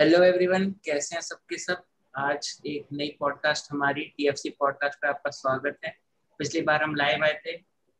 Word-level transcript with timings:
Hello 0.00 0.22
everyone 0.24 0.70
कैसे 0.84 1.14
हैं 1.14 1.22
सबके 1.22 1.56
सब? 1.58 1.82
आज 2.14 2.62
एक 2.66 2.86
नई 2.92 3.16
पॉडकास्ट 3.20 3.66
हमारी 3.72 4.04
टीएफसी 4.16 4.50
पॉडकास्ट 4.50 4.98
पे 5.02 5.08
आपका 5.08 5.30
स्वागत 5.30 5.78
है। 5.84 5.94
पिछली 6.38 6.60
बार 6.60 6.82
हम 6.82 6.94
लाइव 6.94 7.24
आए 7.24 7.40
थे 7.46 7.52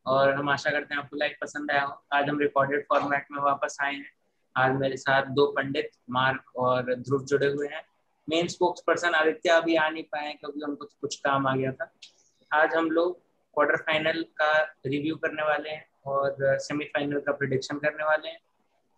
और 0.05 0.33
हम 0.33 0.49
आशा 0.49 0.71
करते 0.71 0.93
हैं 0.93 1.01
आपको 1.01 1.17
लाइव 1.17 1.35
पसंद 1.41 1.71
आया 1.71 1.83
हो। 1.83 2.03
आज 2.13 2.29
हम 2.29 2.39
रिकॉर्डेड 2.39 2.85
फॉर्मेट 2.89 3.27
में 3.31 3.41
वापस 3.41 3.77
आए 3.81 3.93
हैं। 3.93 4.11
आज 4.55 4.75
मेरे 4.75 4.97
साथ 4.97 5.25
दो 5.25 5.47
पंडित, 5.51 5.91
मार्क 6.09 6.55
और 6.55 6.95
ध्रुव 6.95 7.25
जुड़े 7.25 7.47
हुए 7.47 7.67
हैं। 7.67 7.85
मेन 8.29 8.47
स्पोक्स 8.47 8.83
पर्सन 8.87 9.15
आदित्य 9.15 9.49
अभी 9.49 9.75
आ 9.75 9.89
नहीं 9.89 10.03
पाए 10.03 10.33
क्योंकि 10.33 10.61
उनको 10.61 10.85
तो 10.85 10.97
कुछ 11.01 11.15
काम 11.15 11.47
आ 11.47 11.55
गया 11.55 11.71
था। 11.71 11.91
आज 12.51 12.75
हम 12.75 12.91
लोग 12.91 13.19
क्वार्टर 13.53 13.77
फाइनल 13.77 14.23
का 14.23 14.61
रिव्यू 14.85 15.15
करने 15.15 15.43
वाले 15.43 15.69
हैं 15.69 15.89
और 16.05 16.35
सेमीफाइनल 16.41 17.19
का 17.19 17.31
प्रिडिक्शन 17.31 17.77
करने 17.77 18.03
वाले 18.03 18.29
हैं। 18.29 18.39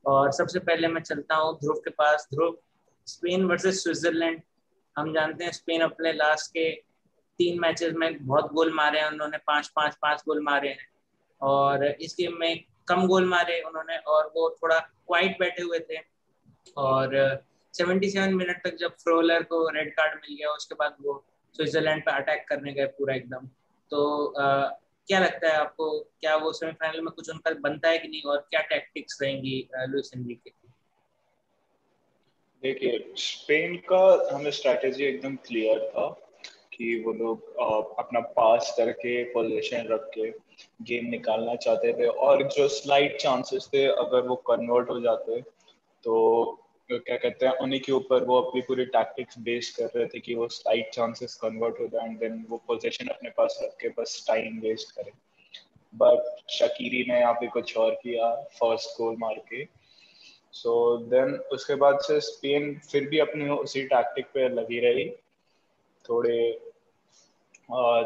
और 0.05 0.31
सबसे 0.31 0.59
पहले 0.59 0.88
मैं 0.88 1.02
चलता 1.02 1.35
हूँ 1.35 1.55
ध्रुव 1.55 1.76
के 1.76 1.90
पास। 1.90 2.27
ध्रुव 2.34 2.58
स्पेन 3.07 3.43
वर्सेस 3.43 3.84
स्विट्जरलैंड 3.84 4.41
हम 4.98 5.13
जानते 5.13 5.44
हैं 5.44 5.52
स्पेन 5.52 5.81
अपने 5.81 6.13
लास्ट 6.13 6.52
के 6.52 6.71
तीन 7.39 7.59
मैचेस 7.59 7.94
में 7.94 8.25
बहुत 8.27 8.52
गोल 8.53 8.73
मारे 8.73 8.99
हैं 8.99 9.07
उन्होंने 9.07 9.38
पाँच 9.38 9.67
पाँच 9.67 9.95
पाँच 10.02 10.21
गोल 10.27 10.44
मारे 10.44 10.70
हैं। 10.70 10.88
और 11.41 11.85
इस 11.85 12.16
गेम 12.20 12.38
में 12.39 12.63
कम 12.88 13.08
गोल 13.08 13.25
मारे 13.25 13.59
उन्होंने 13.61 13.97
और 13.97 14.31
वो 14.35 14.49
थोड़ा 14.63 14.80
क्वाइट 14.80 15.39
बैठे 15.39 15.63
हुए 15.63 15.80
थे। 15.80 15.97
और 16.77 17.44
77 17.73 18.34
मिनट 18.34 18.63
तक 18.63 18.75
जब 18.75 18.91
फ्रोलर 18.94 19.44
को 19.44 19.67
रेड 19.70 19.94
कार्ड 19.94 20.13
मिल 20.13 20.35
गया 20.35 20.49
उसके 20.49 20.75
बाद 20.75 20.95
वो 21.02 21.23
स्विट्जरलैंड 21.55 22.05
पे 22.05 22.11
अटैक 22.11 22.45
करने 22.49 22.73
गए 22.73 22.85
पूरा 22.85 23.16
एकदम। 23.16 23.47
तो 23.91 24.25
आ, 24.25 24.67
क्या 25.08 25.20
लगता 25.20 25.47
है 25.47 25.55
आपको 25.55 25.99
क्या 26.22 26.35
वो 26.35 26.52
सेमीफाइनल 26.53 27.02
में 27.02 27.11
कुछ 27.11 27.30
उनका 27.30 27.52
बनता 27.59 27.89
है 27.89 27.97
कि 28.00 28.08
नहीं 28.08 28.22
और 28.22 28.38
क्या 28.50 28.61
टैक्टिक्स 28.61 29.19
रहेंगी 29.22 29.69
लुइस 29.78 30.11
एनरिके? 30.17 30.50
की 30.50 30.62
देखिए 32.64 33.14
स्पेन 33.17 33.75
का 33.92 34.02
हमें 34.33 34.52
स्ट्रैटेजी 34.52 35.03
एकदम 35.06 35.36
क्लियर 35.47 35.80
था 35.88 36.08
कि 36.73 37.03
वो 37.06 37.14
लोग 37.14 37.56
अपना 38.00 38.19
पास 38.38 38.73
करके 38.78 39.23
पोजीशन 39.31 39.88
रख 39.88 40.09
के 40.14 40.30
गेम 40.89 41.09
निकालना 41.09 41.56
चाहते 41.56 41.91
थे 41.94 42.08
और 42.28 42.44
जो 42.47 42.67
स्लाइट 42.67 43.17
चांसेस 43.22 43.69
थे, 43.73 43.86
अगर 43.86 44.28
वो 44.28 44.36
कन्वर्ट 44.47 44.89
हो 44.89 45.00
जाते 45.02 45.41
तो 46.03 46.59
क्या 46.89 47.16
कहते 47.17 47.45
हैं, 47.45 47.53
उन्हीं 47.53 47.80
के 47.80 47.91
ऊपर 47.91 48.23
वो 48.25 48.39
अपनी 48.41 48.61
पूरी 48.61 48.86
टैक्टिक्स 48.95 49.38
बेस 49.39 49.69
कर 49.75 49.89
रहे 49.95 50.08
थे 50.08 50.19
कि 50.19 50.36
वो 50.36 50.47
स्लाइट 50.50 50.89
चांसेस 50.94 51.36
कन्वर्ट 51.44 51.80
हो 51.80 51.88
जाए 51.88 52.08
एंड 52.08 52.17
देन 52.19 52.45
वो 52.50 52.58
पोजीशन 52.67 53.08
अपने 53.09 53.30
पास 53.38 53.59
रख 53.64 53.78
के 53.81 53.89
बस 54.02 54.23
टाइम 54.28 54.59
वेस्ट 54.61 54.91
करें। 54.95 55.11
बट 55.94 56.50
शकीरी 56.52 57.06
ने 57.09 57.19
यहाँ 57.19 57.34
पे 57.34 57.47
कुछ 57.47 57.78
और 57.78 57.95
किया 58.03 58.34
फ़र्स्ट 58.59 58.97
गोल 58.97 59.16
मार 59.19 59.39
के। 59.50 59.64
सो 60.54 60.98
so, 60.98 61.04
देन 61.09 61.36
उसके 61.36 61.76
बाद 61.76 62.00
से 62.00 62.22
स्पेन 62.22 62.80
फिर 62.80 63.09
भी 63.09 63.20
अपनी 63.20 63.50
उसी 63.50 63.84
टैक्टिक 63.84 64.26
पे 64.26 64.50
लगी 64.50 64.80
रही। 64.80 65.09
थोड़े 66.09 66.62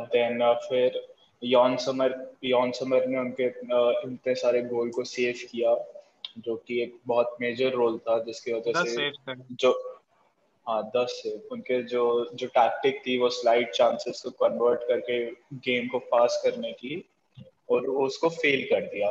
देन 0.06 0.40
uh, 0.40 0.50
uh, 0.50 0.56
फिर 0.56 1.08
यॉन 1.44 1.78
समर 1.78 2.36
यॉन 2.44 2.72
समर 2.72 3.06
ने 3.06 3.20
उनके 3.20 3.50
uh, 3.50 4.14
इतने 4.14 4.36
सारे 4.36 4.62
गोल 4.62 4.90
को 4.90 5.04
सेव 5.04 5.36
किया 5.52 5.94
जो 6.38 6.56
कि 6.56 6.84
एक 6.84 6.98
बहुत 7.08 7.38
मेजर 7.42 7.72
रोल 7.72 7.98
था 7.98 8.24
जिसकी 8.24 8.54
वजह 8.54 8.72
से 8.76 9.12
जो 9.56 10.02
हाँ 10.68 10.92
दस 10.96 11.20
से 11.24 11.48
उनके 11.52 11.84
जो 11.84 12.30
जो 12.34 12.48
टैक्टिक 12.48 13.02
थी 13.08 13.20
वो 13.20 13.30
स्लाइड 13.30 13.72
चांसेस 13.72 14.22
को 14.22 14.30
कन्वर्ट 14.30 14.80
करके 14.82 15.32
गेम 15.54 15.88
को 15.88 16.00
पास 16.00 16.42
करने 16.44 16.72
की 16.72 17.10
और 17.70 17.88
उसको 17.88 18.30
फेल 18.30 18.64
कर 18.64 18.82
दिया। 18.82 19.10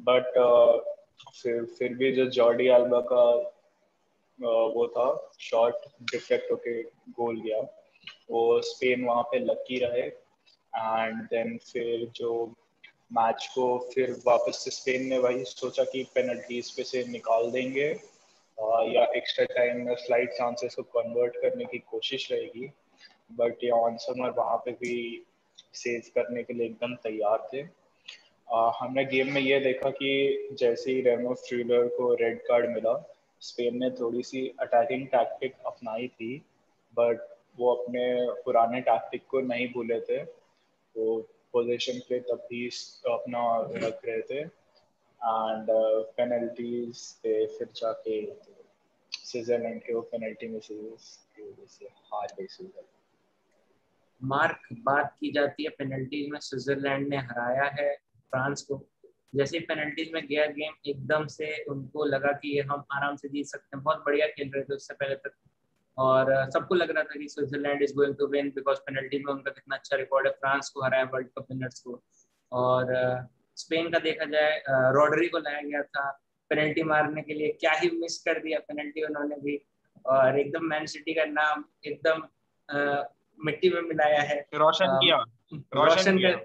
बट 0.00 0.24
फिर 1.42 1.64
फिर 1.78 1.94
भी 1.94 2.12
जो 2.12 2.26
जॉर्डी 2.30 2.66
एल्बा 2.68 3.00
का 3.12 3.24
वो 4.38 4.86
था 4.88 5.32
शॉट 5.40 5.74
डिफेक्ट 6.02 6.50
होके 6.52 6.82
गोल 6.82 7.40
गया। 7.40 7.60
वो 8.30 8.60
स्पेन 8.60 9.04
वहाँ 9.04 9.22
पे 9.22 9.38
लकी 9.38 9.78
रहे। 9.78 10.02
एंड 10.02 11.22
देन 11.22 11.56
फिर 11.58 12.06
जो 12.16 12.54
मैच 13.12 13.46
को 13.54 13.66
फिर 13.94 14.12
वापस 14.26 14.64
से 14.64 14.70
स्पेन 14.70 15.06
ने 15.06 15.18
वही 15.18 15.44
सोचा 15.44 15.84
कि 15.84 16.02
पेनल्टीज 16.14 16.70
पे 16.70 16.84
से 16.84 17.04
निकाल 17.04 17.50
देंगे। 17.50 17.88
या 18.94 19.04
एक्स्ट्रा 19.16 19.44
टाइम 19.44 19.84
में 19.86 19.94
स्लाइड 19.94 20.30
चांसेस 20.30 20.74
को 20.74 20.82
कन्वर्ट 20.82 21.36
करने 21.36 21.64
की 21.64 21.78
कोशिश 21.78 22.32
रहेगी। 22.32 22.70
बट 23.32 23.64
ये 23.64 23.70
ऑन 23.70 23.96
समर 23.96 24.30
वहाँ 24.30 24.56
पे 24.56 24.72
भी 24.72 25.26
सेव 25.74 26.02
करने 26.14 26.42
के 26.42 26.52
लिए 26.52 26.66
एकदम 26.66 26.94
तैयार 26.94 27.48
थे। 27.54 27.62
हमने 28.52 29.04
गेम 29.04 29.32
में 29.32 29.40
ये 29.40 29.58
देखा 29.60 29.90
कि 29.90 30.10
जैसे 30.58 30.92
ही 30.92 31.00
रेमो 31.00 31.34
फ्रीलर 31.34 31.86
को 31.88 32.12
रेड 32.14 32.40
कार्ड 32.42 32.70
मिला 32.70 32.94
स्पेन 33.40 33.78
ने 33.78 33.90
थोड़ी 33.90 34.22
सी 34.22 34.46
अटैकिंग 34.60 35.06
टैक्टिक 35.08 35.54
अपनाई 35.66 36.08
थी 36.08 36.36
बट 36.94 37.28
वो 37.58 37.72
अपने 37.74 38.04
पुराने 38.42 38.80
टैक्टिक 38.80 39.26
को 39.26 39.40
नहीं 39.40 39.68
भूले 39.72 40.00
थे। 40.00 40.22
वो 40.22 41.20
पोजीशन 41.52 41.98
पे 42.08 42.18
तब 42.20 42.46
भी 42.50 42.66
अपना 43.06 43.42
रख 43.86 44.00
रहे 44.04 44.20
थे। 44.20 44.40
एंड 44.40 45.66
पेनल्टीज 46.16 47.00
पे 47.22 47.34
फिर 47.48 47.68
जाके 47.76 48.20
स्विट्जरलैंड 49.12 49.80
के 49.82 49.94
वो 49.94 50.00
पेनल्टी 50.12 50.48
में 50.48 50.60
से 50.60 50.74
हार 50.74 52.28
गई 52.38 52.46
स्विट्जरलैंड 52.46 52.88
मार्क 54.20 54.68
बात 54.84 55.16
की 55.20 55.30
जाती 55.32 55.64
है 55.64 55.70
पेनल्टीज 55.78 56.28
में 56.30 56.38
स्विट्जरलैंड 56.40 57.08
ने 57.08 57.16
हराया 57.16 57.70
है। 57.80 57.90
फ्रांस 58.32 58.62
को। 58.62 58.84
जैसे 59.34 59.58
ही 59.58 59.64
पेनल्टीज 59.64 60.10
में 60.14 60.26
गया 60.26 60.46
गेम 60.56 60.72
एकदम 60.86 61.26
से 61.26 61.46
उनको 61.64 62.04
लगा 62.04 62.32
कि 62.32 62.56
ये 62.56 62.62
हम 62.62 62.84
आराम 62.92 63.16
से 63.16 63.28
जीत 63.28 63.46
सकते 63.46 63.76
हैं। 63.76 63.82
बहुत 63.84 64.02
बढ़िया 64.06 64.26
खेल 64.26 64.50
रहे 64.54 64.62
थे 64.64 64.74
उससे 64.74 64.94
पहले 64.94 65.14
तक। 65.16 65.34
और 65.98 66.32
सबको 66.50 66.74
लग 66.74 66.90
रहा 66.90 67.02
था 67.02 67.18
कि 67.18 67.28
Switzerland 67.28 67.82
is 67.82 67.94
going 67.94 68.14
to 68.18 68.26
win 68.26 68.48
because 68.50 68.78
penalty 68.78 69.18
में 69.18 69.32
उनका 69.32 69.50
कितना 69.50 69.76
अच्छा 69.76 69.96
रिकॉर्ड 69.96 70.26
है। 70.26 70.32
फ्रांस 70.32 70.68
को 70.68 70.84
हराया 70.84 71.04
वर्ल्ड 71.04 71.28
कप 71.38 71.46
विनर्स 71.50 71.80
को। 71.80 72.02
और 72.52 72.94
स्पेन 73.56 73.90
का 73.90 73.98
देखा 73.98 74.24
जाए 74.24 74.62
रॉडरी 74.68 75.28
को 75.28 75.38
लाया 75.38 75.60
गया 75.60 75.82
था। 75.82 76.10
पेनल्टी 76.50 76.82
मारने 76.82 77.22
के 77.22 77.34
लिए 77.34 77.52
क्या 77.60 77.72
ही 77.72 77.90
मिस 77.90 78.22
कर 78.22 78.38
दिया 78.38 78.58
पेनल्टी 78.68 79.02
उन्होंने 79.02 79.36
भी। 79.36 79.56
और 80.06 80.38
एकदम 80.38 80.64
मैन 80.64 80.86
सिटी 80.86 81.14
का 81.14 81.24
नाम 81.24 81.64
एकदम 81.84 82.22
मिट्टी 83.38 83.70
में 83.70 83.80
मिलाया 83.82 84.20
है। 84.22 84.40
रोशन 84.54 84.98
किया। 85.02 85.16
रोशन 85.54 86.18
किया। 86.18 86.36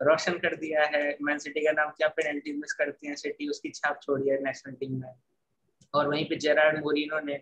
रोशन 0.00 0.38
कर 0.38 0.54
दिया 0.56 0.84
है 0.94 1.02
मैन 1.22 1.38
सिटी 1.38 1.60
का 1.60 1.72
नाम 1.72 1.90
क्या 1.90 2.08
पेनल्टी 2.16 2.52
मिस 2.52 2.72
करती 2.72 3.08
है 3.08 3.14
सिटी 3.16 3.48
उसकी 3.48 3.70
छाप 3.70 4.00
छोड़ी 4.02 4.28
है 4.28 4.36
नेशनल 4.44 4.74
टीम 4.74 5.00
में 5.00 5.12
और 5.94 6.08
वहीं 6.08 6.24
पे 6.24 6.36
जेरार्ड 6.36 6.78
मोरिनो 6.78 7.20
ने 7.20 7.40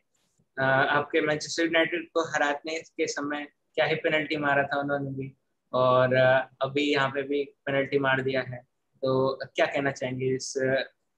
आपके 0.61 1.21
मैनचेस्टर 1.21 1.65
यूनाइटेड 1.65 2.09
को 2.15 2.21
हराने 2.33 2.79
के 2.97 3.07
समय 3.07 3.47
क्या 3.75 3.85
ही 3.87 3.95
पेनल्टी 4.05 4.37
मारा 4.37 4.63
था 4.63 4.81
उन्होंने 4.81 5.11
भी? 5.11 5.33
और 5.73 6.15
अभी 6.63 6.83
यहाँ 6.93 7.09
पे 7.09 7.23
भी 7.23 7.43
पेनल्टी 7.67 7.99
मार 7.99 8.21
दिया 8.23 8.41
है। 8.49 8.59
तो 9.03 9.39
क्या 9.55 9.67
कहना 9.67 9.91
चाहेंगे 9.91 10.35
इस, 10.35 10.57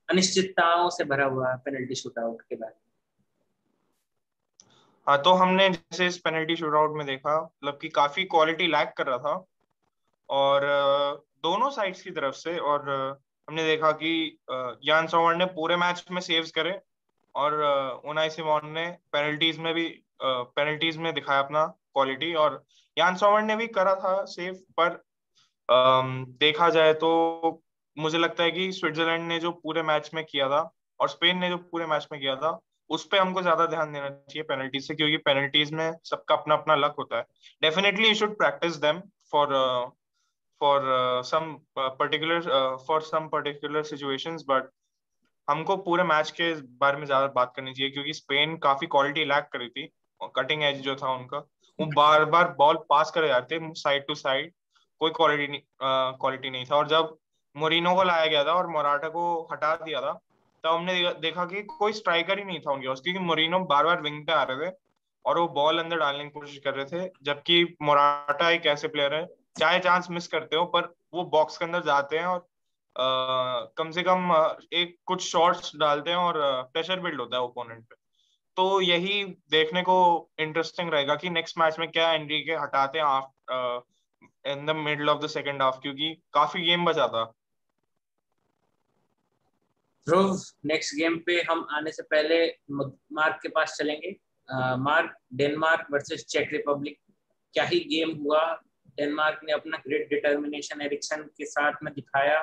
अनिश्चितताओं 0.08 0.90
से 0.90 1.04
भरा 1.04 1.24
हुआ 1.24 1.54
पेनल्टी 1.64 1.94
शूटआउट 1.94 2.42
के 2.42 2.56
बारे 2.56 2.74
में 2.74 2.81
हाँ 5.06 5.16
तो 5.22 5.32
हमने 5.32 5.68
जैसे 5.70 6.06
इस 6.06 6.18
पेनल्टी 6.18 6.56
शूट 6.56 6.74
आउट 6.74 6.96
में 6.96 7.06
देखा 7.06 7.40
मतलब 7.42 7.78
कि 7.82 7.88
काफ़ी 7.88 8.24
क्वालिटी 8.24 8.66
लैक 8.66 8.92
कर 8.96 9.06
रहा 9.06 9.18
था 9.18 9.44
और 10.28 10.66
दोनों 11.42 11.70
साइड्स 11.70 12.02
की 12.02 12.10
तरफ़ 12.10 12.34
से 12.34 12.58
और 12.58 12.90
हमने 13.48 13.64
देखा 13.64 13.90
कि 13.92 14.12
यान 14.88 15.06
सोवर 15.06 15.36
ने 15.36 15.44
पूरे 15.44 15.76
मैच 15.76 16.04
में 16.10 16.20
सेव्स 16.20 16.50
करे 16.50 16.78
और 17.34 17.60
उनाई 18.06 18.30
सिमोन 18.30 18.70
ने 18.70 18.86
पेनल्टीज 19.12 19.58
में 19.58 19.72
भी 19.74 19.88
पेनल्टीज 20.22 20.96
में 20.96 21.12
दिखाया 21.14 21.40
अपना 21.40 21.66
क्वालिटी 21.66 22.32
और 22.34 22.64
यान 22.96 23.16
सोवर 23.16 23.42
ने 23.42 23.56
भी 23.56 23.66
करा 23.66 23.94
था 23.94 24.24
सेव 24.24 24.54
पर 24.80 25.02
देखा 26.38 26.68
जाए 26.70 26.92
तो 26.94 27.10
मुझे 27.96 28.18
लगता 28.18 28.44
है 28.44 28.50
कि 28.50 28.72
स्विट्जरलैंड 28.72 29.28
ने 29.28 29.38
जो 29.40 29.50
पूरे 29.52 29.82
मैच 29.82 30.10
में 30.14 30.24
किया 30.24 30.48
था 30.48 30.70
और 31.00 31.08
स्पेन 31.08 31.38
ने 31.38 31.48
जो 31.48 31.56
पूरे 31.56 31.86
मैच 31.86 32.08
में 32.12 32.20
किया 32.20 32.36
था 32.36 32.58
उस 32.92 33.06
पर 33.06 33.18
हमको 33.18 33.42
ज़्यादा 33.42 33.66
ध्यान 33.66 33.92
देना 33.92 34.08
चाहिए 34.10 34.42
पेनल्टीज 34.44 34.86
से, 34.86 34.94
क्योंकि 34.94 35.16
पेनल्टीज 35.26 35.72
में 35.72 35.92
सबका 36.04 36.34
अपना 36.34 36.54
अपना 36.54 36.74
लक 36.76 36.94
होता 36.98 37.16
है। 37.16 37.22
Definitely 37.62 38.08
you 38.08 38.14
should 38.14 38.36
practice 38.38 38.76
them 38.78 39.00
for 39.32 39.54
for 40.60 41.22
some 41.26 41.54
particular 41.78 42.76
for 42.88 43.00
some 43.02 43.28
particular 43.28 43.82
situations 43.84 44.44
but 44.48 44.68
हमको 45.48 45.76
पूरे 45.78 46.02
मैच 46.04 46.30
के 46.30 46.52
बारे 46.80 46.96
में 46.96 47.04
ज़्यादा 47.06 47.26
बात 47.34 47.52
करनी 47.56 47.72
चाहिए, 47.74 47.90
क्योंकि 47.92 48.12
स्पेन 48.14 48.56
काफ़ी 48.58 48.86
क्वालिटी 48.88 49.24
लैक 49.26 49.48
करी 49.52 49.68
थी 49.70 49.86
कटिंग 50.36 50.62
एज 50.62 50.80
जो 50.82 50.94
था 50.96 51.12
उनका। 51.14 51.38
वो 51.78 51.86
बार 51.96 52.24
बार 52.26 52.54
बॉल 52.58 52.76
पास 52.90 53.10
करे 53.10 53.28
जाते 53.28 53.58
साइड 53.76 54.06
टू 54.06 54.14
साइड 54.16 54.52
कोई 55.00 55.10
क्वालिटी 55.12 55.62
क्वालिटी 55.82 56.50
नहीं 56.50 56.64
था। 56.66 56.76
और 56.76 56.88
जब 56.88 57.16
मोरिनो 57.56 57.94
को 57.94 58.02
लाया 58.04 58.26
गया 58.26 58.44
था 58.44 58.52
और 58.52 58.66
मोराटा 58.68 59.08
को 59.08 59.24
हटा 59.52 59.74
दिया 59.76 60.00
था 60.00 60.12
तब 60.64 60.70
हमने 60.70 61.12
देखा 61.20 61.44
कि 61.44 61.62
कोई 61.62 61.92
स्ट्राइकर 61.92 62.38
ही 62.38 62.44
नहीं 62.44 62.60
था 62.60 62.72
उनके 62.72 62.88
पास 62.88 63.00
क्योंकि 63.00 63.20
मोरिनो 63.20 63.58
बार 63.58 63.84
बार 63.84 64.00
विंग 64.00 64.26
पे 64.26 64.32
आ 64.32 64.42
रहे 64.42 64.70
थे 64.70 64.74
और 65.24 65.38
वो 65.38 65.48
बॉल 65.48 65.78
अंदर 65.78 65.96
डालने 65.96 66.24
की 66.24 66.30
कोशिश 66.30 66.58
कर 66.58 66.74
रहे 66.74 66.84
थे 66.84 67.10
जबकि 67.22 67.76
मोराटा 67.82 68.50
एक 68.50 68.66
ऐसे 68.66 68.88
प्लेयर 68.88 69.14
है 69.14 69.26
चाहे 69.58 69.78
चांस 69.78 70.08
मिस 70.10 70.28
करते 70.28 70.56
हो 70.56 70.64
पर 70.64 70.94
वो 71.14 71.24
बॉक्स 71.24 71.58
के 71.58 71.64
अंदर 71.64 71.80
जाते 71.80 72.18
हैं 72.18 72.26
और 72.26 72.38
आ, 72.38 73.04
कम 73.76 73.90
से 73.90 74.02
कम 74.02 74.32
एक 74.72 74.96
कुछ 75.06 75.22
शॉट्स 75.22 75.72
डालते 75.76 76.10
हैं 76.10 76.16
और 76.16 76.34
प्रेशर 76.72 77.00
बिल्ड 77.00 77.20
होता 77.20 77.36
है 77.36 77.42
ओपोनेंट 77.42 77.84
पे। 77.84 77.94
तो 78.56 78.80
यही 78.80 79.24
देखने 79.50 79.82
को 79.82 79.96
इंटरेस्टिंग 80.38 80.90
रहेगा 80.90 81.14
कि 81.14 81.30
नेक्स्ट 81.30 81.58
मैच 81.58 81.78
में 81.78 81.90
क्या 81.90 82.12
एनडी 82.12 82.40
के 82.40 82.52
हटाते 82.52 82.98
हैं 82.98 83.06
in 84.46 84.66
the 84.66 84.70
middle 84.70 85.08
of 85.08 85.22
the 85.22 85.26
second 85.26 85.62
half 85.62 85.80
क्योंकि 85.80 86.22
काफ़ी 86.34 86.62
गेम 86.62 86.84
बचा 86.84 87.06
था। 87.08 87.32
ध्रुव 90.08 90.38
नेक्स्ट 90.64 90.94
गेम 90.96 91.16
पे 91.26 91.40
हम 91.50 91.66
आने 91.70 91.92
से 91.92 92.02
पहले 92.02 92.46
मार्क 92.70 93.38
के 93.42 93.48
पास 93.48 93.76
चलेंगे। 93.78 94.10
मार्क, 94.78 95.14
डेनमार्क 95.34 95.86
वर्सेस 95.92 96.24
चेक 96.28 96.52
रिपब्लिक। 96.52 96.98
क्या 97.54 97.64
ही 97.64 97.78
गेम 97.80 98.16
हुआ। 98.16 98.42
डेनमार्क 98.96 99.40
ने 99.44 99.52
अपना 99.52 99.78
ग्रेट 99.86 100.08
डिटर्मिनेशन 100.10 100.80
एरिक्सन 100.82 101.22
के 101.22 101.44
साथ 101.46 101.72
में 101.82 101.92
दिखाया। 101.94 102.40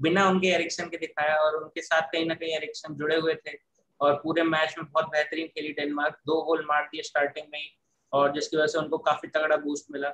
बिना 0.00 0.28
उनके 0.28 0.48
एरिक्सन 0.48 0.88
के 0.88 0.96
दिखाया 0.96 1.36
और 1.36 1.56
उनके 1.62 1.82
साथ 1.82 2.08
कहीं 2.12 2.26
ना 2.26 2.34
कहीं 2.34 2.56
एरिक्सन 2.56 2.94
जुड़े 2.94 3.16
हुए 3.16 3.34
थे। 3.34 3.56
और 4.00 4.14
पूरे 4.14 4.42
मैच 4.42 4.74
में 4.78 4.86
बहुत 4.92 5.04
बेहतरीन 5.06 5.46
खेली 5.46 5.72
डेनमार्क। 5.72 6.14
दो 6.26 6.42
गोल 6.42 6.64
मार 6.68 6.88
दिए 6.92 7.02
स्टार्टिंग 7.02 7.46
में 7.52 7.58
ही। 7.58 7.68
और 8.12 8.32
जिसकी 8.32 8.56
वजह 8.56 8.66
से 8.66 8.78
उनको 8.78 8.98
काफ़ी 8.98 9.28
तगड़ा 9.28 9.56
बूस्ट 9.56 9.92
मिला। 9.92 10.08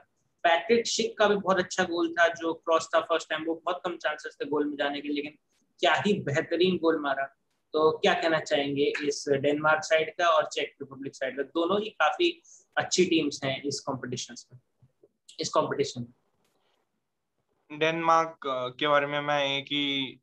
पैट्रिक 0.44 0.86
शिक 0.86 1.16
का 1.18 1.26
भी 1.28 1.36
बहुत 1.36 1.58
अच्छा 1.58 1.84
गोल 1.84 2.12
था, 2.12 2.28
जो 2.28 2.52
क्रॉस 2.54 2.88
था 2.94 3.00
फ़र्स्ट 3.00 3.28
टाइम 3.30 3.44
वो 3.44 3.54
बहुत 3.54 3.80
कम 3.84 3.96
चांसेस 3.96 4.36
थे 4.40 4.44
गोल 4.48 4.66
में 4.66 4.76
जाने 4.76 5.00
के 5.00 5.08
लेकिन 5.08 5.32
क्या 5.80 5.94
ही 6.06 6.12
बेहतरीन 6.20 6.76
गोल 6.76 7.00
मारा। 7.00 7.24
तो 7.74 7.90
क्या 7.98 8.12
कहना 8.14 8.38
चाहेंगे 8.40 8.84
इस 9.04 9.24
डेनमार्क 9.32 9.82
साइड 9.84 10.10
का 10.18 10.28
और 10.28 10.46
चेक 10.46 10.74
रिपब्लिक 10.82 11.14
साइड 11.14 11.36
का? 11.36 11.42
दोनों 11.42 11.80
ही 11.82 11.90
काफ़ी 11.90 12.30
अच्छी 12.76 13.04
टीम्स 13.04 13.40
हैं 13.44 13.62
इस 13.62 13.80
कॉम्पिटिशन 13.80 14.34
में। 14.52 14.60
इस 15.40 15.48
कॉम्पिटिशन 15.48 16.00
में। 16.00 17.78
डेनमार्क 17.78 18.38
के 18.78 18.88
बारे 18.88 19.06
में 19.06 19.20
मैं 19.20 19.42
एक 19.46 19.64
ही 19.66 20.20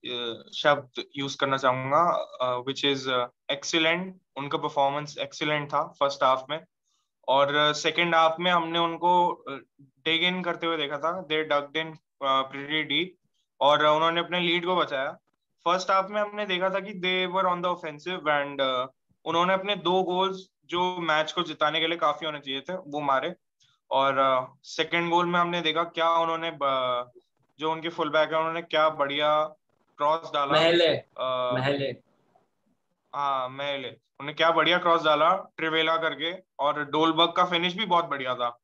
शब्द 0.55 1.03
यूज़ 1.17 1.37
करना 1.39 1.57
चाहूँगा 1.57 2.55
विच 2.67 2.83
इज़ 2.85 3.09
एक्सीलेंट 3.51 4.15
उनका 4.37 4.57
परफॉर्मेंस 4.57 5.17
एक्सीलेंट 5.21 5.67
था 5.73 5.83
फ़र्स्ट 5.99 6.23
हाफ़ 6.23 6.43
में। 6.49 6.59
और 7.27 7.73
सेकेंड 7.73 8.15
हाफ़ 8.15 8.41
में 8.41 8.49
हमने 8.51 8.79
उनको 8.79 9.11
डेग 9.49 10.23
इन 10.23 10.41
करते 10.43 10.67
हुए 10.67 10.77
देखा 10.77 10.97
था। 10.97 11.11
दे 11.21 11.43
डग्ड 11.43 11.77
इन 11.77 11.93
प्रीटी 12.23 12.83
डीप 12.85 13.15
और 13.61 13.85
उन्होंने 13.85 14.19
अपने 14.19 14.39
लीड 14.39 14.65
को 14.65 14.75
बचाया। 14.75 15.17
फ़र्स्ट 15.65 15.91
हाफ़ 15.91 16.07
में 16.07 16.21
हमने 16.21 16.45
देखा 16.45 16.69
था 16.69 16.79
कि 16.79 16.93
they 16.93 17.25
were 17.25 17.45
on 17.45 17.61
the 17.61 17.65
offensive 17.65 18.29
end 18.29 18.61
उन्होंने 19.25 19.53
अपने 19.53 19.75
दो 19.75 20.03
गोल्स 20.03 20.49
जो 20.65 20.97
मैच 20.97 21.31
को 21.31 21.43
जिताने 21.43 21.79
के 21.79 21.87
लिए 21.87 21.97
काफ़ी 21.97 22.25
होने 22.25 22.39
चाहिए 22.39 22.61
थे 22.61 22.73
वो 22.73 23.01
मारे। 23.01 23.33
और 23.91 24.15
सेकेंड 24.63 25.05
uh, 25.05 25.11
गोल 25.11 25.25
में 25.25 25.39
हमने 25.39 25.61
देखा 25.61 25.83
क्या 25.83 26.09
उन्होंने 26.09 26.51
uh, 26.51 27.21
जो 27.59 27.71
उनके 27.71 27.89
फुल 27.89 28.09
बैक 28.09 28.31
है 28.31 28.37
उन्होंने 28.37 28.61
क्या 28.61 28.89
बढ़िया 28.89 29.43
क्रॉस 29.97 30.31
डाला। 30.33 30.53
महले 30.53 31.03
आ, 31.19 31.51
महले। 31.51 31.85
हाँ 33.15 33.49
महले। 33.49 33.89
उन्होंने 33.89 34.33
क्या 34.33 34.51
बढ़िया 34.51 34.77
क्रॉस 34.77 35.03
डाला 35.03 35.53
ट्रिवेला 35.57 35.97
करके। 35.97 36.33
और 36.59 36.83
डोलबर्ग 36.85 37.33
का 37.37 37.45
फिनिश 37.45 37.73
भी 37.73 37.85
बहुत 37.85 38.05
बढ़िया 38.05 38.35
था। 38.35 38.59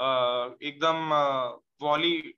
Uh, 0.00 0.62
एकदम 0.62 1.10
uh, 1.10 1.62
वॉली 1.82 2.34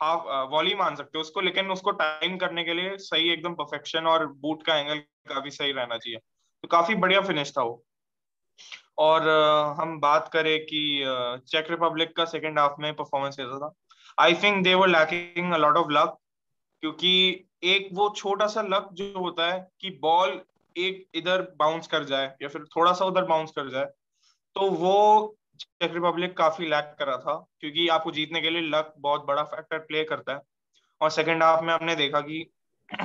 हाफ़ 0.00 0.50
वॉली 0.52 0.74
मान 0.74 0.96
सकते 0.96 1.18
हो 1.18 1.20
उसको, 1.20 1.40
लेकिन 1.40 1.70
उसको 1.70 1.90
टाइम 1.92 2.36
करने 2.36 2.64
के 2.64 2.74
लिए 2.74 2.96
सही 3.00 3.32
एकदम 3.32 3.54
परफेक्शन 3.54 4.06
और 4.06 4.26
बूट 4.26 4.62
का 4.62 4.76
एंगल 4.76 4.98
काफ़ी 5.28 5.50
सही 5.50 5.72
रहना 5.72 5.96
चाहिए। 5.96 6.18
तो 6.18 6.68
काफ़ी 6.68 6.94
बढ़िया 6.96 7.20
फिनिश 7.22 7.52
था 7.52 7.62
वो। 7.62 7.82
और 8.98 9.28
हम 9.80 9.98
बात 10.00 10.28
करें 10.32 10.58
कि 10.62 11.02
चेक 11.48 11.70
रिपब्लिक 11.70 12.16
का 12.16 12.24
सेकेंड 12.26 12.58
हाफ़ 12.58 12.80
में 12.80 12.92
परफॉर्मेंस 12.94 13.36
कैसा 13.36 13.58
था? 13.58 13.72
I 14.18 14.34
think 14.34 14.62
they 14.64 14.74
were 14.74 14.88
lacking 14.88 15.52
a 15.52 15.56
lot 15.56 15.76
of 15.76 15.90
luck 15.92 16.16
क्योंकि 16.82 17.12
एक 17.64 17.88
वो 17.92 18.08
छोटा 18.16 18.46
सा 18.46 18.62
लक 18.64 18.88
जो 18.92 19.12
होता 19.18 19.52
है 19.52 19.58
कि 19.80 19.90
बॉल 20.02 20.40
एक 20.76 21.06
इधर 21.14 21.42
बाउंस 21.56 21.86
कर 21.86 22.04
जाए, 22.04 22.34
या 22.42 22.48
फिर 22.48 22.64
थोड़ा 22.76 22.92
सा 22.92 23.04
उधर 23.04 23.24
बाउंस 23.24 23.50
कर 23.50 23.70
जाए 23.70 23.84
तो 24.56 24.70
वो 24.72 25.36
चेक 25.56 25.92
रिपब्लिक 25.94 26.36
काफ़ी 26.36 26.66
लैक 26.66 26.94
कर 26.98 27.06
रहा 27.06 27.16
था, 27.18 27.34
क्योंकि 27.60 27.88
आपको 27.88 28.10
जीतने 28.12 28.40
के 28.40 28.50
लिए 28.50 28.62
लक 28.64 28.92
बहुत 28.98 29.24
बड़ा 29.26 29.42
फैक्टर 29.44 29.78
प्ले 29.80 30.04
करता 30.04 30.32
है। 30.32 30.40
और 31.00 31.10
सेकेंड 31.10 31.42
हाफ़ 31.42 31.64
में 31.64 31.72
हमने 31.74 31.94
देखा 31.96 32.20
कि 32.22 32.46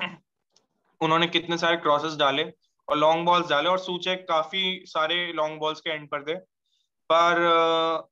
उन्होंने 1.02 1.28
कितने 1.28 1.58
सारे 1.58 1.78
क्रॉसेस 1.78 2.16
डाले 2.18 2.44
और 2.88 2.98
लॉन्ग 2.98 3.26
बॉल्स 3.26 3.50
डाले, 3.50 3.70
और 3.70 3.80
सूचक 3.80 4.26
काफ़ी 4.30 4.84
सारे 4.88 5.32
लॉन्ग 5.34 5.60
बॉल्स 5.60 5.82
के 5.82 5.90
एंड 5.90 6.08
पर 6.10 6.24
थे। 6.24 6.36
पर 7.10 8.08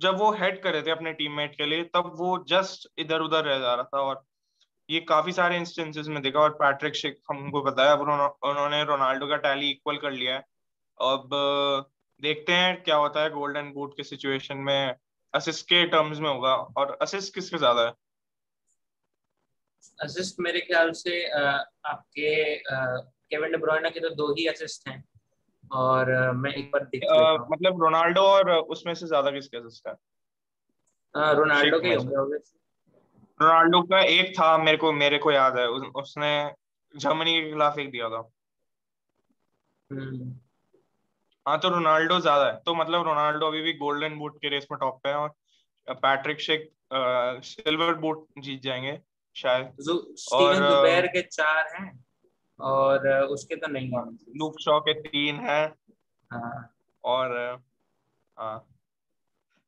जब 0.00 0.18
वो 0.18 0.30
हेड 0.32 0.62
कर 0.62 0.72
रहे 0.72 0.82
थे 0.82 0.90
अपने 0.90 1.12
टीममेट 1.14 1.54
के 1.56 1.66
लिए, 1.66 1.82
तब 1.84 2.12
वो 2.16 2.36
जस्ट 2.48 2.88
इधर 2.98 3.20
उधर 3.20 3.44
रह 3.44 3.58
जा 3.58 3.74
रहा 3.74 3.84
था 3.84 4.00
और 4.00 4.22
ये 4.88 5.00
काफ़ी 5.08 5.32
सारे 5.32 5.56
इंस्टेंसेस 5.56 6.06
में 6.08 6.20
देखा 6.22 6.40
और 6.40 6.50
पैट्रिक 6.54 6.94
शिक 6.96 7.16
हमको 7.30 7.62
बताया 7.62 7.94
उन्होंने 7.94 8.82
रोनाल्डो 8.84 9.26
का 9.28 9.36
टैली 9.38 9.70
इक्वल 9.70 9.96
कर 9.98 10.10
लिया 10.12 10.34
है। 10.34 10.40
अब 10.98 11.30
देखते 12.22 12.52
हैं 12.52 12.82
क्या 12.82 12.96
होता 12.96 13.22
है 13.22 13.30
गोल्डन 13.30 13.72
बूट 13.72 13.96
के 13.96 14.04
सिचुएशन 14.04 14.56
में। 14.60 14.94
असिस्ट 15.34 15.64
के 15.66 15.84
टर्म्स 15.86 16.18
में 16.18 16.28
होगा 16.28 16.54
और 16.76 16.96
असिस्ट 17.02 17.34
किसके 17.34 17.58
ज़्यादा 17.58 17.86
है? 17.86 17.92
असिस्ट 19.98 20.40
मेरे 20.40 20.60
ख्याल 20.60 20.90
से 20.92 21.24
आपके 21.26 22.56
केविन 22.60 23.52
डी 23.52 23.58
ब्रुयने 23.58 23.90
के 23.90 24.00
तो 24.00 24.08
दो 24.14 24.32
ही 24.34 24.46
असिस्ट 24.46 24.88
हैं। 24.88 25.02
और 25.70 26.10
मैं 26.32 26.52
एक 26.52 26.70
बार 26.70 26.84
देख 26.84 27.02
uh, 27.04 27.46
मतलब 27.52 27.82
रोनाल्डो 27.82 28.20
और 28.22 28.50
उसमें 28.50 28.94
से 28.94 29.06
ज़्यादा 29.06 29.30
किसका 29.30 29.58
असिस्ट 29.58 29.88
है? 29.88 29.94
रोनाल्डो 31.34 31.80
के 31.80 31.94
होंगे 31.94 32.36
रोनाल्डो 33.40 33.82
का 33.82 34.00
एक 34.02 34.32
था 34.38 34.56
मेरे 34.58 34.76
को 34.76 34.92
मेरे 34.94 35.18
को 35.18 35.32
याद 35.32 35.58
है। 35.58 35.66
उस, 35.68 35.82
उसने 35.96 36.30
जर्मनी 36.94 37.40
के 37.40 37.50
खिलाफ 37.50 37.78
एक 37.78 37.90
दिया 37.90 38.08
था। 38.08 38.28
हम्म। 39.90 40.38
हाँ 41.48 41.58
तो 41.58 41.68
रोनाल्डो 41.68 42.20
ज़्यादा 42.20 42.46
है। 42.46 42.56
तो 42.56 42.74
मतलब 42.74 43.02
रोनाल्डो 43.02 43.46
अभी 43.46 43.60
भी 43.62 43.72
गोल्डन 43.72 44.18
बूट 44.18 44.36
के 44.36 44.48
रेस 44.48 44.66
में 44.72 44.78
टॉप 44.80 45.00
पे 45.04 45.08
है 45.08 45.14
और 45.14 45.28
पैट्रिक 45.88 46.40
शेक 46.40 46.70
सिल्वर 47.44 47.94
बूट 47.94 48.26
जीत 48.38 48.62
जाएँगे 48.62 49.00
शायद। 49.36 49.66
और 50.32 51.06
के 51.06 51.22
चार 51.22 51.68
हैं 51.74 52.04
और 52.60 53.08
उसके 53.08 53.56
तो 53.56 53.66
नहीं 53.66 53.90
है 53.90 54.04
लूप 54.36 54.58
शॉ 54.60 54.78
के 54.80 54.94
तीन 55.00 55.36
है। 55.36 55.64
हाँ। 56.30 56.74
और 57.04 57.60
हाँ। 58.36 58.58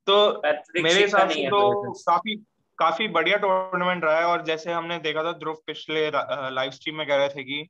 तो 0.07 0.43
मेरे 0.83 1.01
हिसाब 1.01 1.29
से 1.29 1.49
तो 1.49 1.93
काफ़ी 1.93 2.37
काफ़ी 2.79 3.09
बढ़िया 3.09 3.37
टूर्नामेंट 3.37 4.05
रहा 4.05 4.19
है 4.19 4.25
और 4.25 4.45
जैसे 4.45 4.73
हमने 4.73 4.99
देखा 4.99 5.25
था 5.25 5.33
ध्रुव 5.33 5.63
पिछले 5.67 6.11
लाइव 6.51 6.71
स्ट्रीम 6.71 6.97
में 6.97 7.07
कह 7.07 7.17
रहे 7.17 7.29
थे 7.29 7.45
कि 7.45 7.61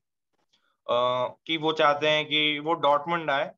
आ, 0.87 1.27
कि 1.47 1.57
वो 1.57 1.73
चाहते 1.73 2.09
हैं 2.09 2.27
कि 2.27 2.59
वो 2.59 2.75
डॉटमंड 2.75 3.31
आए। 3.31 3.51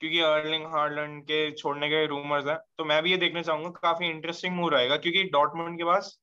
क्योंकि 0.00 0.20
अर्लिंग 0.22 0.66
हार्लैंड 0.66 1.22
के 1.24 1.50
छोड़ने 1.52 1.88
के 1.88 2.04
रूमर्स 2.06 2.46
हैं 2.46 2.56
तो 2.78 2.84
मैं 2.84 3.02
भी 3.02 3.10
ये 3.10 3.16
देखना 3.18 3.42
चाहूँगा, 3.42 3.70
काफ़ी 3.72 4.08
इंटरेस्टिंग 4.08 4.54
मूव 4.56 4.68
रहेगा 4.70 4.96
क्योंकि 4.98 5.24
डॉटमंड 5.32 5.78
के 5.78 5.84
पास 5.84 6.16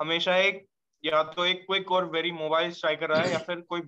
हमेशा 0.00 0.36
एक, 0.38 0.64
या 1.04 1.22
तो 1.24 1.44
एक 1.46 1.64
क्विक 1.66 1.92
और 1.92 2.04
वेरी 2.10 2.32
मोबाइल 2.34 2.70
स्ट्राइकर 2.72 3.08
रहा 3.08 3.20
है, 3.20 3.30
या 3.32 3.38
फिर 3.40 3.60
कोई 3.68 3.80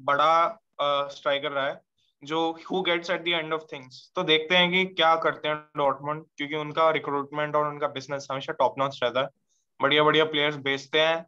बड़ा 0.00 1.08
स्ट्राइकर 1.10 1.52
रहा 1.52 1.66
है, 1.66 1.80
जो 2.22 2.50
who 2.70 2.80
gets 2.82 3.10
at 3.10 3.22
the 3.24 3.28
end 3.28 3.52
of 3.54 3.62
things 3.72 4.10
तो 4.16 4.22
देखते 4.24 4.56
हैं 4.56 4.70
कि 4.72 4.84
क्या 4.86 5.14
करते 5.18 5.48
हैं 5.48 5.56
डॉटमंड 5.76 6.24
क्योंकि 6.36 6.56
उनका 6.56 6.90
रिक्रूटमेंट 6.92 7.56
और 7.56 7.68
उनका 7.68 7.88
बिज़नेस 7.90 8.26
हमेशा 8.30 8.52
टॉप 8.54 8.78
नॉच 8.78 8.98
रहता 9.02 9.20
है। 9.20 9.28
बढ़िया 9.80 10.04
बढ़िया 10.04 10.24
प्लेयर्स 10.26 10.56
बेचते 10.64 11.00
हैं 11.00 11.24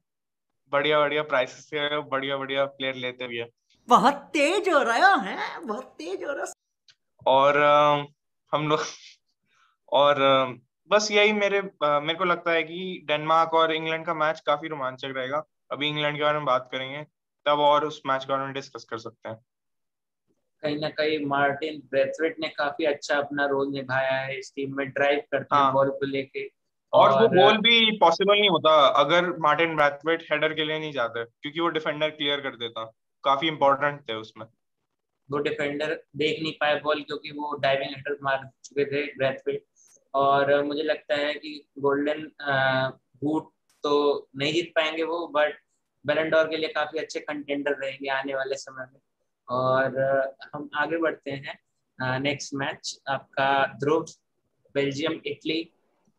बढ़िया 0.73 1.01
बढ़िया 1.01 1.23
प्राइसेस 1.25 1.71
बढ़िया 2.05 2.37
बढ़िया 2.37 2.65
प्लेयर 2.67 2.95
लेते 2.97 3.27
भी 3.29 3.37
है। 3.37 3.49
बहुत 3.89 4.15
तेज 4.33 4.69
हो 4.69 4.83
रहा 4.83 5.15
है, 5.17 5.61
बहुत 5.61 5.95
तेज 5.99 6.25
हो 6.25 6.33
रहा 6.33 6.53
और 7.27 7.63
आ, 7.63 8.05
हम 8.53 8.69
लोग 8.69 8.81
और 9.93 10.23
आ, 10.23 10.45
बस 10.91 11.09
यही 11.13 11.33
मेरे 11.33 11.59
आ, 11.85 12.01
मेरे 12.01 12.19
को 12.19 12.25
लगता 12.25 12.51
है 12.51 12.63
कि 12.63 13.05
डेनमार्क 13.05 13.55
और 13.55 13.73
इंग्लैंड 13.73 14.07
का 14.07 14.15
मैच 14.15 14.41
काफ़ी 14.41 14.69
रोमांचक 14.69 15.13
रहेगा। 15.17 15.45
अभी 15.73 15.89
इंग्लैंड 15.89 16.17
के 16.17 16.23
बारे 16.23 16.37
में 16.37 16.45
बात 16.45 16.69
करेंगे 16.73 17.03
तब 17.47 17.59
और 17.59 17.85
उस 17.85 18.03
मैच 18.07 18.25
के 18.25 18.33
बारे 18.33 18.45
में 18.45 18.53
डिस्कस 18.53 18.85
कर 18.85 18.99
सकते 18.99 19.29
हैं। 19.29 19.39
कहीं 20.63 20.79
ना 20.81 20.89
कहीं 20.89 21.27
मार्टिन 21.27 21.83
ब्रेथवेट 21.91 22.37
ने 22.41 22.49
काफ़ी 22.49 22.85
अच्छा 22.85 23.17
अपना 23.17 23.47
रोल 23.47 23.69
निभाया 23.69 24.13
है 24.13 24.39
इस 24.39 24.53
टीम 24.57 24.77
में 24.77 24.89
ड्राइव 24.89 25.23
करते 25.33 25.57
हाँ. 25.57 25.65
हैं। 25.65 25.73
बॉल 25.73 25.91
को 25.91 26.07
लेके। 26.07 26.51
और, 26.93 27.11
और 27.11 27.23
वो 27.23 27.29
गोल 27.29 27.59
भी 27.59 27.99
पॉसिबल 27.99 28.41
नहीं 28.41 28.51
होता 28.51 28.87
अगर 28.87 29.37
मार्टिन 29.37 29.77
ब्रैथवेट 29.77 30.27
हेडर 30.33 30.55
के 30.55 30.65
लिए 30.65 30.79
नहीं 30.79 30.93
जाते 30.93 31.25
क्योंकि 31.25 31.61
वो 31.61 31.69
डिफेंडर 31.69 32.11
क्लियर 32.11 32.41
कर 32.41 32.57
देता। 32.57 32.85
काफ़ी 33.25 33.49
इंपॉर्टेंट 33.49 34.01
थे 34.09 34.15
उसमें। 34.15 34.47
वो 35.31 35.39
डिफेंडर 35.39 35.95
देख 36.17 36.43
नहीं 36.43 36.53
पाए 36.53 36.81
बॉल 36.81 37.03
क्योंकि 37.03 37.31
वो 37.31 37.55
डाइविंग 37.57 37.91
हेडर 37.91 38.19
मार 38.23 38.49
चुके 38.65 38.85
थे 38.85 39.05
ब्रैथवेट 39.17 39.65
और 40.15 40.63
मुझे 40.65 40.83
लगता 40.83 41.17
है 41.17 41.35
कि 41.35 41.69
गोल्डन 41.79 42.31
बूट 43.23 43.51
तो 43.85 44.29
नहीं 44.37 44.53
जीत 44.53 44.73
पाएँगे 44.77 45.03
वो 45.03 45.27
बट 45.29 45.59
बेलेंडोर 46.05 46.49
के 46.49 46.57
लिए 46.57 46.69
काफ़ी 46.69 46.99
अच्छे 46.99 47.21
कंटेंडर 47.21 47.77
रहेंगे 47.79 48.09
आने 48.11 48.35
वाले 48.35 48.57
समय 48.57 48.87
में। 48.93 49.01
और 49.49 49.99
हम 50.55 50.69
आगे 50.75 50.99
बढ़ते 50.99 51.31
हैं। 51.31 51.59
नेक्स्ट 52.21 52.55
मैच 52.55 52.99
आपका 53.09 53.51
ध्रुव 53.81 54.05
बेल्जियम 54.75 55.21
इटली 55.27 55.69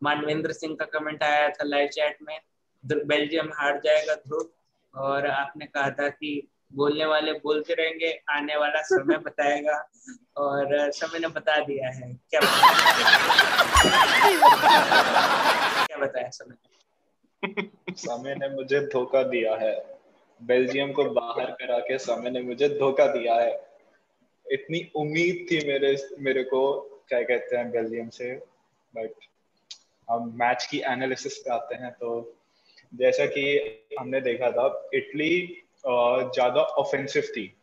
मानवेंद्र 0.02 0.52
सिंह 0.52 0.76
का 0.76 0.86
कमेंट 0.86 1.24
आया 1.24 1.50
था 1.50 1.64
लाइव 1.64 1.88
चैट 1.88 2.18
में। 2.22 2.40
बेल्जियम 2.84 3.50
हार 3.54 3.80
जाएगा 3.86 4.16
ध्रुव। 4.16 4.50
और 4.94 5.28
आपने 5.28 5.66
कहा 5.66 5.90
था 5.92 6.10
कि 6.10 6.48
बोलने 6.72 7.06
वाले 7.06 7.32
बोलते 7.40 7.74
रहेंगे, 7.74 8.12
आने 8.30 8.56
वाला 8.56 8.82
समय 8.86 9.18
बताएगा, 9.18 9.78
और 10.38 10.92
समय 10.92 11.20
ने 11.20 11.28
बता 11.28 11.58
दिया 11.66 11.90
है। 11.90 12.14
क्या 12.30 12.40
क्या 15.86 15.98
बताया 15.98 16.30
समय 16.30 16.56
समय 17.98 18.36
ने 18.36 18.50
मुझे 18.50 18.80
धोखा 18.88 19.24
दिया 19.24 19.56
है। 19.56 19.74
बेल्जियम 20.42 20.92
को 20.94 21.04
बाहर 21.12 21.52
करा 21.52 21.78
के 21.80 21.98
समय 21.98 22.30
ने 22.30 22.42
मुझे 22.42 22.70
धोखा 22.70 23.06
दिया 23.14 23.36
है। 23.36 23.52
इतनी 24.46 24.80
उम्मीद 24.96 25.46
थी 25.52 25.58
मेरे 25.68 25.96
मेरे 26.20 26.44
को, 26.44 26.62
क्या 27.10 27.22
कहते 27.22 27.58
हैं 27.58 27.72
बेल्जियम 27.72 28.10
से 28.10 28.34
बट 28.94 29.12
हम 30.08 30.32
मैच 30.36 30.66
की 30.72 30.80
एनालिसिस 30.88 31.38
पे 31.38 31.52
आते 31.52 31.76
हैं 31.76 31.92
तो 31.92 32.10
जैसा 32.94 33.26
कि 33.26 33.44
हमने 34.00 34.22
देखा 34.22 34.52
था, 34.52 34.90
इटली 34.94 35.64
ज़्यादा 35.86 36.62
ऑफेंसिव 36.82 37.24
थी। 37.38 37.54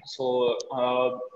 So 0.00 0.24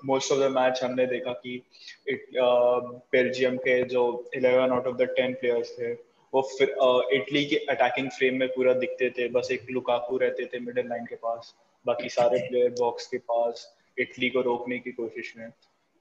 most 0.07 0.33
of 0.33 0.41
the 0.41 0.51
match 0.53 0.83
हमने 0.85 1.07
देखा 1.07 1.33
कि 1.33 1.63
बेल्जियम 2.11 3.55
uh, 3.55 3.61
के 3.61 3.83
जो 3.85 4.31
11 4.37 4.73
आउट 4.73 4.87
ऑफ़ 4.87 4.97
द 4.97 5.09
10 5.11 5.35
प्लेयर्स 5.41 5.71
थे 5.79 5.93
वो 6.33 6.43
फिर 6.59 6.75
इटली 7.13 7.45
uh, 7.45 7.51
के 7.51 7.57
अटैकिंग 7.57 8.11
फ्रेम 8.11 8.39
में 8.41 8.49
पूरा 8.49 8.73
दिखते 8.73 9.11
थे। 9.11 9.29
बस 9.29 9.49
एक 9.53 9.67
लुकाकू 9.71 10.17
रहते 10.17 10.47
थे 10.47 10.59
मिडिल 10.61 10.89
लाइन 10.89 11.05
के 11.05 11.17
पास। 11.17 11.55
बाकी 11.87 12.09
सारे 12.09 12.39
प्लेयर 12.49 12.71
बॉक्स 12.79 13.07
के 13.07 13.19
पास 13.19 13.67
इटली 13.99 14.31
को 14.31 14.41
रोकने 14.41 14.79
की 14.79 14.93
कोशिश 14.93 15.33
में। 15.37 15.49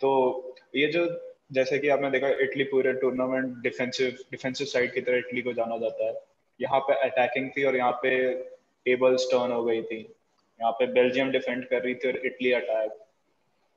तो 0.02 0.10
ये 0.76 0.88
जो 0.88 1.08
जैसे 1.52 1.78
कि 1.80 1.90
आपने 1.90 2.10
देखा 2.12 2.28
इटली 2.44 2.64
पूरे 2.64 2.94
टूर्नामेंट 2.94 3.56
डिफेंसिव 3.64 4.18
डिफेंसिव 4.32 4.68
साइड 4.68 4.94
की 4.94 5.02
तरह 5.02 5.18
इटली 5.18 5.42
को 5.42 5.54
जाना 5.54 5.78
जाता 5.78 6.08
है। 6.08 6.14
यहाँ 6.60 6.80
पे 6.80 6.94
अटैकिंग 7.10 7.50
थी 7.58 7.64
और 7.64 7.76
यहाँ 7.76 8.00
पे 8.04 8.12
टेबल्स 8.86 9.26
टर्न 9.32 9.52
हो 9.52 9.64
गई 9.64 9.82
थी। 9.82 9.98
यहाँ 10.60 10.72
पे 10.72 10.88
बेल्जियम 10.88 11.32
डिफेंड 11.32 11.66
कर 11.68 11.82
रही 11.82 11.96
थी 11.96 12.08
और 12.08 12.26
इटली 12.26 12.52
अटैक 12.52 12.92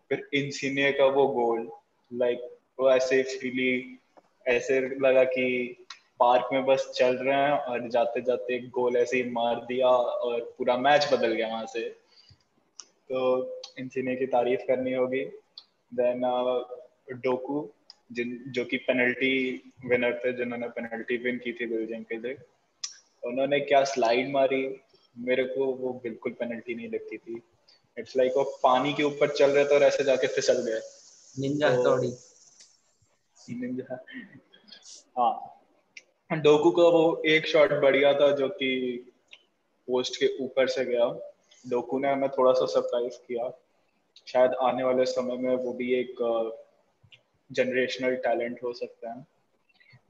फिर 0.09 0.29
इंसिनिया 0.35 0.91
का 0.91 1.05
वो 1.05 1.27
गोल 1.29 1.71
लाइक 2.13 2.41
वो 2.81 2.91
ऐसे 2.91 3.23
फ्रीली 3.23 3.99
ऐसे 4.47 4.81
लगा 4.81 5.25
कि 5.25 5.77
पार्क 6.21 6.49
में 6.53 6.65
बस 6.65 6.93
चल 6.95 7.17
रहे 7.17 7.37
हैं 7.37 7.51
और 7.51 7.89
जाते 7.89 8.21
जाते 8.21 8.55
एक 8.55 8.69
गोल 8.71 8.97
ऐसे 8.97 9.17
ही 9.17 9.31
मार 9.31 9.55
दिया 9.55 9.89
और 9.89 10.55
पूरा 10.59 10.77
मैच 10.77 11.09
बदल 11.13 11.33
गया 11.33 11.49
वहाँ 11.49 11.67
से। 11.67 11.89
तो 13.11 13.19
इंसिनिया 13.79 14.15
की 14.15 14.27
तारीफ़ 14.27 14.61
करनी 14.61 14.93
होगी। 14.93 15.25
देन 15.95 16.21
डोकू 17.13 17.71
जिन, 18.13 18.45
जो 18.49 18.65
कि 18.65 18.77
पेनल्टी 18.77 19.63
विनर 19.87 20.21
थे, 20.25 20.33
जिन्होंने 20.33 20.69
पेनल्टी 20.69 21.17
विन 21.17 21.39
की 21.39 21.53
थी 21.53 21.67
बेल्जियम 21.67 22.03
के 22.03 22.17
लिए, 22.17 22.37
उन्होंने 23.25 23.61
क्या 23.61 23.85
स्लाइड 23.85 24.31
मारी? 24.31 24.81
मेरे 25.19 25.45
को 25.45 25.67
वो 25.67 26.01
बिल्कुल 26.03 26.33
पेनल्टी 26.33 26.75
नहीं 26.75 26.89
लगती 26.89 27.19
थी। 27.19 27.43
इट्स 27.99 28.17
लाइक 28.17 28.33
like 28.33 28.47
वो 28.47 28.59
पानी 28.63 28.93
के 28.93 29.03
ऊपर 29.03 29.35
चल 29.35 29.51
रहे 29.51 29.65
थे 29.65 29.75
और 29.75 29.83
ऐसे 29.83 30.05
जाके 30.05 30.27
फिसल 30.27 30.63
गए। 30.63 30.81
निंजा 31.39 31.69
हथौड़ी 31.69 32.13
निंजा। 33.51 34.07
हाँ। 35.19 35.55
डोकू 36.39 36.71
का 36.71 36.83
वो 36.83 37.23
एक 37.27 37.47
शॉट 37.47 37.73
बढ़िया 37.73 38.15
था 38.15 38.31
जो 38.31 38.49
कि 38.49 38.99
पोस्ट 39.87 40.17
के 40.17 40.45
ऊपर 40.45 40.69
से 40.69 40.85
गया। 40.85 41.33
डोकू 41.69 41.99
ने 41.99 42.13
हमें 42.13 42.31
थोड़ा 42.31 42.53
सा 42.53 42.67
सरप्राइज़ 42.67 43.15
किया। 43.15 43.63
शायद 44.27 44.51
आने 44.51 44.85
वाले 44.85 45.05
समय 45.05 45.37
में 45.37 45.57
वो 45.57 45.73
भी 45.73 45.95
एक 45.95 46.15
जनरेशनल 47.53 48.15
टैलेंट 48.17 48.63
हो 48.63 48.73
सकता 48.73 49.13
है। 49.13 49.27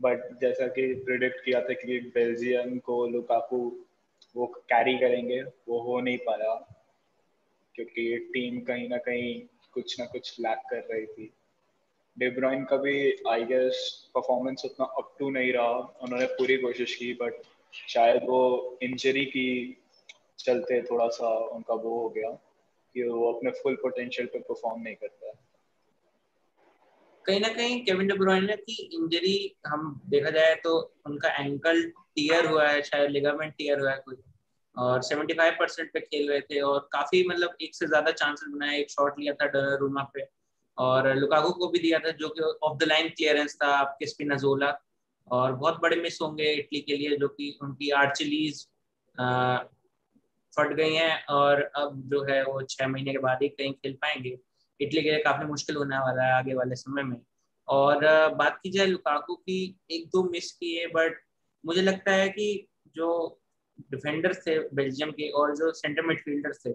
बट 0.03 0.41
जैसा 0.41 0.67
कि 0.67 0.95
प्रिडिक्ट 0.95 1.45
किया 1.45 1.61
था 1.61 1.73
कि 1.73 2.12
बेल्जियम 2.15 2.79
को 2.79 3.07
लुकाकू 3.07 3.85
वो 4.38 4.47
कैरी 4.47 4.97
करेंगे, 4.99 5.42
वो 5.42 5.80
हो 5.80 6.00
नहीं 6.00 6.18
पाया, 6.18 6.54
क्योंकि 7.75 8.18
टीम 8.33 8.61
कहीं 8.61 8.88
ना 8.88 8.97
कहीं 8.97 9.40
कुछ 9.73 9.99
ना 10.00 10.07
कुछ 10.07 10.40
लैक 10.40 10.62
कर 10.71 10.87
रही 10.92 11.07
थी। 11.07 11.33
डेब्रॉइन 12.16 12.64
का 12.64 12.76
भी 12.76 12.95
आई 13.28 13.45
गेस 13.45 14.11
परफॉर्मेंस 14.14 14.62
उतना 14.64 14.87
अप 14.99 15.14
टू 15.18 15.30
नहीं 15.30 15.52
रहा। 15.52 15.99
उन्होंने 16.02 16.26
पूरी 16.26 16.57
कोशिश 16.57 16.95
की 16.95 17.12
बट 17.14 17.42
शायद 17.88 18.23
वो 18.25 18.78
इंजरी 18.83 19.25
की 19.25 19.49
चलते 20.38 20.80
थोड़ा 20.83 21.09
सा 21.09 21.28
उनका 21.28 21.75
वो 21.75 21.99
हो 22.00 22.09
गया 22.09 22.30
कि 22.95 23.02
वो 23.02 23.33
अपने 23.33 23.50
फुल 23.50 23.75
पोटेंशियल 23.75 24.26
पे 24.26 24.38
परफॉर्म 24.38 24.83
नहीं 24.83 24.95
करता 24.95 25.33
कहीं 27.25 27.40
ना 27.40 27.49
कहीं 27.49 27.85
केविन 27.85 28.07
डी 28.09 28.14
ब्रुइने 28.18 28.57
की 28.57 28.83
इंजरी 28.95 29.57
हम 29.66 30.00
देखा 30.07 30.30
जाए 30.30 30.54
तो 30.54 30.95
उनका 31.07 31.28
एंकल 31.45 31.83
टीयर 31.88 32.47
हुआ 32.47 32.68
है, 32.68 32.83
शायद 32.83 33.11
लिगामेंट 33.11 33.52
टीयर 33.52 33.80
हुआ 33.80 33.90
है, 33.90 34.02
कोई 34.04 34.16
और 34.79 35.03
75 35.03 35.51
परसेंट 35.59 35.93
पे 35.93 36.01
खेल 36.01 36.29
रहे 36.31 36.41
थे 36.41 36.61
और 36.63 36.89
काफ़ी 36.93 37.25
मतलब 37.29 37.57
एक 37.63 37.75
से 37.75 37.87
ज़्यादा 37.87 38.11
चांसेस 38.13 38.49
बनाए, 38.49 38.79
एक 38.81 38.91
शॉट 38.91 39.19
लिया 39.21 39.33
था 39.35 39.75
रूमा 39.77 40.03
पे। 40.15 40.27
और 40.79 41.15
लुकागो 41.17 41.51
को 41.53 41.69
भी 41.69 41.79
दिया 41.79 41.99
था 41.99 42.11
जो 42.13 42.29
कि 42.29 42.41
ऑफ़ 42.41 42.77
द 42.79 42.89
लाइन 42.89 43.09
क्लियरेंस 43.09 43.57
था 43.63 43.69
आपके 43.77 44.07
स्पिनाजोला। 44.07 44.73
और 45.29 45.53
बहुत 45.55 45.81
बड़े 45.83 45.97
मिस 45.97 46.19
होंगे 46.23 46.53
इटली 46.53 46.81
के 46.81 46.97
लिए, 46.97 47.17
जो 47.17 47.29
कि 47.29 47.59
उनकी 47.63 47.91
आर्चलीज 47.93 48.67
फट 50.53 50.73
गई 50.77 50.95
हैं 50.95 51.25
और 51.31 51.61
अब 51.77 52.01
जो 52.11 52.23
है 52.25 52.43
वो 52.45 52.63
छह 52.63 52.87
महीने 52.89 53.13
के 53.13 53.19
बाद 53.19 53.39
ही 53.43 53.49
कहीं 53.49 53.73
खेल 53.73 53.93
पाएँगे। 54.03 54.37
इटली 54.81 55.03
के 55.03 55.11
लिए 55.11 55.19
काफ़ी 55.23 55.47
मुश्किल 55.47 55.77
होने 55.77 55.99
वाला 55.99 56.25
है 56.25 56.33
आगे 56.33 56.55
वाले 56.55 56.75
समय 56.77 57.03
में। 57.03 57.17
और 57.69 58.05
बात 58.35 58.59
की 58.63 58.71
जाए 58.71 58.87
लुकाकू 58.87 59.35
की, 59.35 59.79
एक 59.91 60.07
दो 60.07 60.23
मिस 60.31 60.51
की 60.53 60.75
है 60.77 60.87
बट 60.87 61.21
मुझे 61.65 61.83
लगता 61.83 62.13
है 62.13 62.29
कि 62.29 62.69
जो 62.97 63.41
डिफेंडर्स 63.91 64.47
थे 64.47 64.59
बेल्जियम 64.75 65.11
के 65.11 65.29
और 65.31 65.55
जो 65.57 65.73
सेंटर 65.73 66.07
मिडफील्डर्स 66.07 66.65
थे 66.67 66.73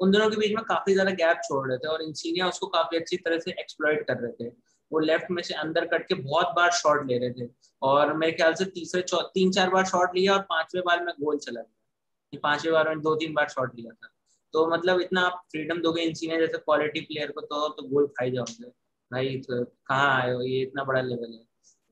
उन 0.00 0.10
दोनों 0.10 0.28
के 0.30 0.36
बीच 0.36 0.52
में 0.52 0.64
काफ़ी 0.64 0.92
ज़्यादा 0.92 1.10
गैप 1.10 1.40
छोड़ 1.44 1.68
रहे 1.68 1.78
थे 1.78 1.88
और 1.88 2.02
इंसीनिया 2.02 2.48
उसको 2.48 2.66
काफ़ी 2.66 2.98
अच्छी 2.98 3.16
तरह 3.16 3.38
से 3.38 3.50
एक्सप्लॉइट 3.50 4.06
कर 4.06 4.16
रहे 4.16 4.32
थे। 4.32 4.48
वो 4.92 4.98
लेफ़्ट 4.98 5.30
में 5.30 5.42
से 5.42 5.54
अंदर 5.54 5.84
कट 5.86 6.06
के 6.08 6.14
बहुत 6.14 6.52
बार 6.56 6.70
शॉट 6.72 7.06
ले 7.06 7.18
रहे 7.18 7.30
थे 7.30 7.48
और 7.82 8.12
मेरे 8.16 8.32
ख्याल 8.32 8.54
से 8.54 8.64
तीसरे 8.64 9.02
तीन 9.12 9.50
चार 9.50 9.70
बार 9.70 9.84
शॉट 9.86 10.16
लिया 10.16 10.32
और 10.32 10.40
पाँचवें 10.40 10.82
बार 10.86 11.04
में 11.04 11.12
गोल 11.20 11.38
चला 11.38 11.60
गया। 11.60 12.38
पाँचवें 12.42 12.72
बार 12.74 12.88
में 12.88 13.00
दो 13.00 13.14
तीन 13.14 13.34
बार 13.34 13.48
शॉट 13.48 13.74
लिया 13.76 13.92
था। 13.92 14.08
तो 14.54 14.66
मतलब 14.66 15.00
इतना 15.00 15.20
आप 15.20 15.42
फ्रीडम 15.50 15.80
दोगे 15.82 16.02
इंसीनिया 16.02 16.38
जैसे 16.40 16.58
क्वालिटी 16.58 17.00
प्लेयर 17.00 17.30
को 17.32 17.40
तो 17.40 17.68
तो 17.68 17.82
गोल 17.88 18.06
खाई 18.18 18.30
जाओगे। 18.30 18.70
भाई 19.10 19.36
तो 19.40 19.64
कहाँ 19.64 20.20
आए 20.22 20.32
हो? 20.32 20.42
ये 20.42 20.62
इतना 20.62 20.84
बड़ा 20.84 21.00
लेवल 21.00 21.32
है। 21.32 21.44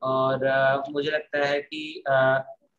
और 0.02 0.46
आ, 0.46 0.82
मुझे 0.90 1.10
लगता 1.10 1.44
है 1.46 1.60
कि 1.62 2.02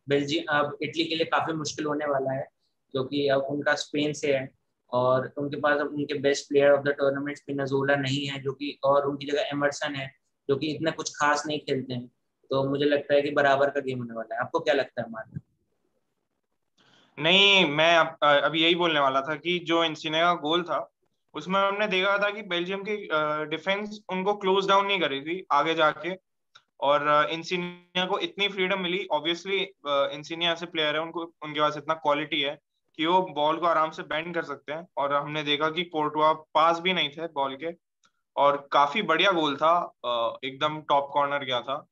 बेल्जियम, 0.10 0.46
अब 0.50 0.78
इटली 0.82 1.04
के 1.06 1.16
लिए 1.16 1.26
काफ़ी 1.28 1.54
मुश्किल 1.56 1.86
होने 1.86 2.06
वाला 2.06 2.32
है, 2.34 2.48
क्योंकि 2.94 3.28
अब 3.28 3.42
उनका 3.50 3.76
स्पेन 3.78 4.14
से 4.14 4.34
है 4.34 4.50
और 4.92 5.32
उनके 5.38 5.60
पास 5.62 5.80
अब 5.80 5.94
उनके 5.94 6.14
best 6.20 6.48
player 6.50 6.72
of 6.72 6.84
the 6.84 6.96
tournament 7.00 7.38
Spinazzola 7.38 7.96
नहीं 7.98 8.26
है, 8.28 8.40
जो 8.42 8.54
कि 8.54 8.78
और 8.84 9.08
उनकी 9.08 9.26
जगह 9.26 9.50
एमरसन 9.54 9.96
है, 9.96 10.12
जो 10.50 10.56
कि 10.56 10.68
इतना 10.68 10.92
कुछ 10.92 11.10
खास 11.16 11.44
नहीं 11.48 11.60
खेलते 11.60 11.94
हैं। 11.94 12.08
तो 12.52 12.64
मुझे 12.70 12.86
लगता 12.86 13.14
है 13.14 13.22
कि 13.22 13.32
बराबर 13.32 13.70
का 13.70 13.80
गेम 13.80 14.00
होने 14.00 14.14
वाला 14.14 14.36
है। 14.36 14.42
आपको 14.42 14.60
क्या 14.60 14.74
लगता 14.74 15.02
है, 15.02 15.10
मार्क? 15.10 15.42
नहीं, 17.18 17.66
मैं 17.68 17.98
अभी 18.24 18.64
यही 18.64 18.76
बोलने 18.76 19.00
वाला 19.00 19.22
था 19.22 19.36
कि 19.36 19.58
जो 19.64 19.84
इंसिने 19.84 20.20
का 20.20 20.34
गोल 20.42 20.64
था, 20.64 20.80
उसमें 21.34 21.60
हमने 21.60 21.88
देखा 21.88 22.18
था 22.18 22.30
कि 22.30 22.42
बेल्जियम 22.44 22.84
की 22.84 22.96
डिफेंस 23.50 24.00
उनको 24.10 24.34
क्लोज 24.36 24.68
डाउन 24.68 24.86
नहीं 24.88 25.00
करी 25.00 25.22
थी, 25.22 25.46
आगे 25.52 25.74
जाके। 25.76 26.14
और 26.80 27.30
इंसिनिया 27.32 28.06
को 28.06 28.20
इतनी 28.20 28.48
फ्रीडम 28.48 28.80
मिली 28.80 29.06
ऑब्वियसली 29.12 29.58
इंसिनिया 29.88 30.52
ऐसे 30.52 30.66
प्लेयर 30.68 30.96
है, 30.96 31.02
उनको, 31.02 31.24
उनके 31.44 31.60
पास 31.60 31.78
इतना 31.78 31.94
क्वालिटी 31.96 32.42
है 32.42 32.58
कि 32.98 33.06
वो 33.06 33.22
बॉल 33.36 33.58
को 33.58 33.66
आराम 33.68 33.92
से 33.92 34.04
बैंड 34.04 34.34
कर 34.36 34.44
सकते 34.44 34.74
हैं। 34.74 34.88
और 34.98 35.14
हमने 35.14 35.44
देखा 35.44 35.70
कि 35.70 35.84
कोर्टवा 35.86 36.32
पास 36.54 36.80
भी 36.80 36.94
नहीं 36.94 37.10
थे 37.10 37.28
बॉल 37.34 37.56
के 37.56 37.74
और 38.36 38.58
काफ़ी 38.72 39.02
बढ़िया 39.04 39.32
गोल 39.32 39.56
था 39.58 39.74
एकदम 40.46 40.82
टॉप 40.90 41.10
कॉर्नर 41.14 41.44
गया 41.46 41.62
था, 41.62 41.86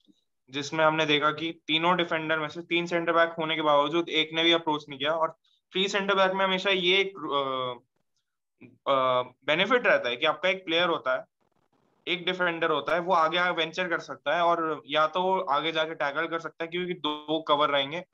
जिसमें 0.49 0.83
हमने 0.85 1.05
देखा 1.05 1.31
कि 1.31 1.51
तीनों 1.67 1.95
डिफेंडर 1.97 2.39
में 2.39 2.47
से 2.49 2.61
तीन 2.63 2.85
सेंटर 2.85 3.13
बैक 3.13 3.33
होने 3.39 3.55
के 3.55 3.61
बावजूद 3.61 4.09
एक 4.11 4.29
ने 4.33 4.43
भी 4.43 4.51
अप्रोच 4.53 4.85
नहीं 4.89 4.99
किया 4.99 5.11
और 5.13 5.35
थ्री 5.73 5.87
सेंटर 5.87 6.15
बैक 6.15 6.31
में 6.31 6.43
हमेशा 6.45 6.69
ये 6.69 6.97
एक 6.97 7.13
बेनिफिट 8.87 9.87
रहता 9.87 10.09
है 10.09 10.15
कि 10.15 10.25
आपका 10.25 10.49
एक 10.49 10.63
प्लेयर 10.65 10.89
होता 10.89 11.15
है। 11.15 11.23
एक 12.07 12.25
डिफेंडर 12.25 12.71
होता 12.71 12.93
है 12.93 12.99
वो 12.99 13.13
आगे 13.13 13.37
आगे 13.37 13.51
वेंचर 13.51 13.87
कर 13.87 13.99
सकता 13.99 14.35
है 14.35 14.41
और 14.41 14.81
या 14.87 15.07
तो 15.07 15.39
आगे 15.39 15.71
जाके 15.71 15.95
टैकल 15.95 16.27
कर 16.27 16.39
सकता 16.39 16.63
है 16.63 16.69
क्योंकि 16.69 16.93
दो 16.93 17.45
कवर 17.47 17.69
रहेंगे 17.69 18.05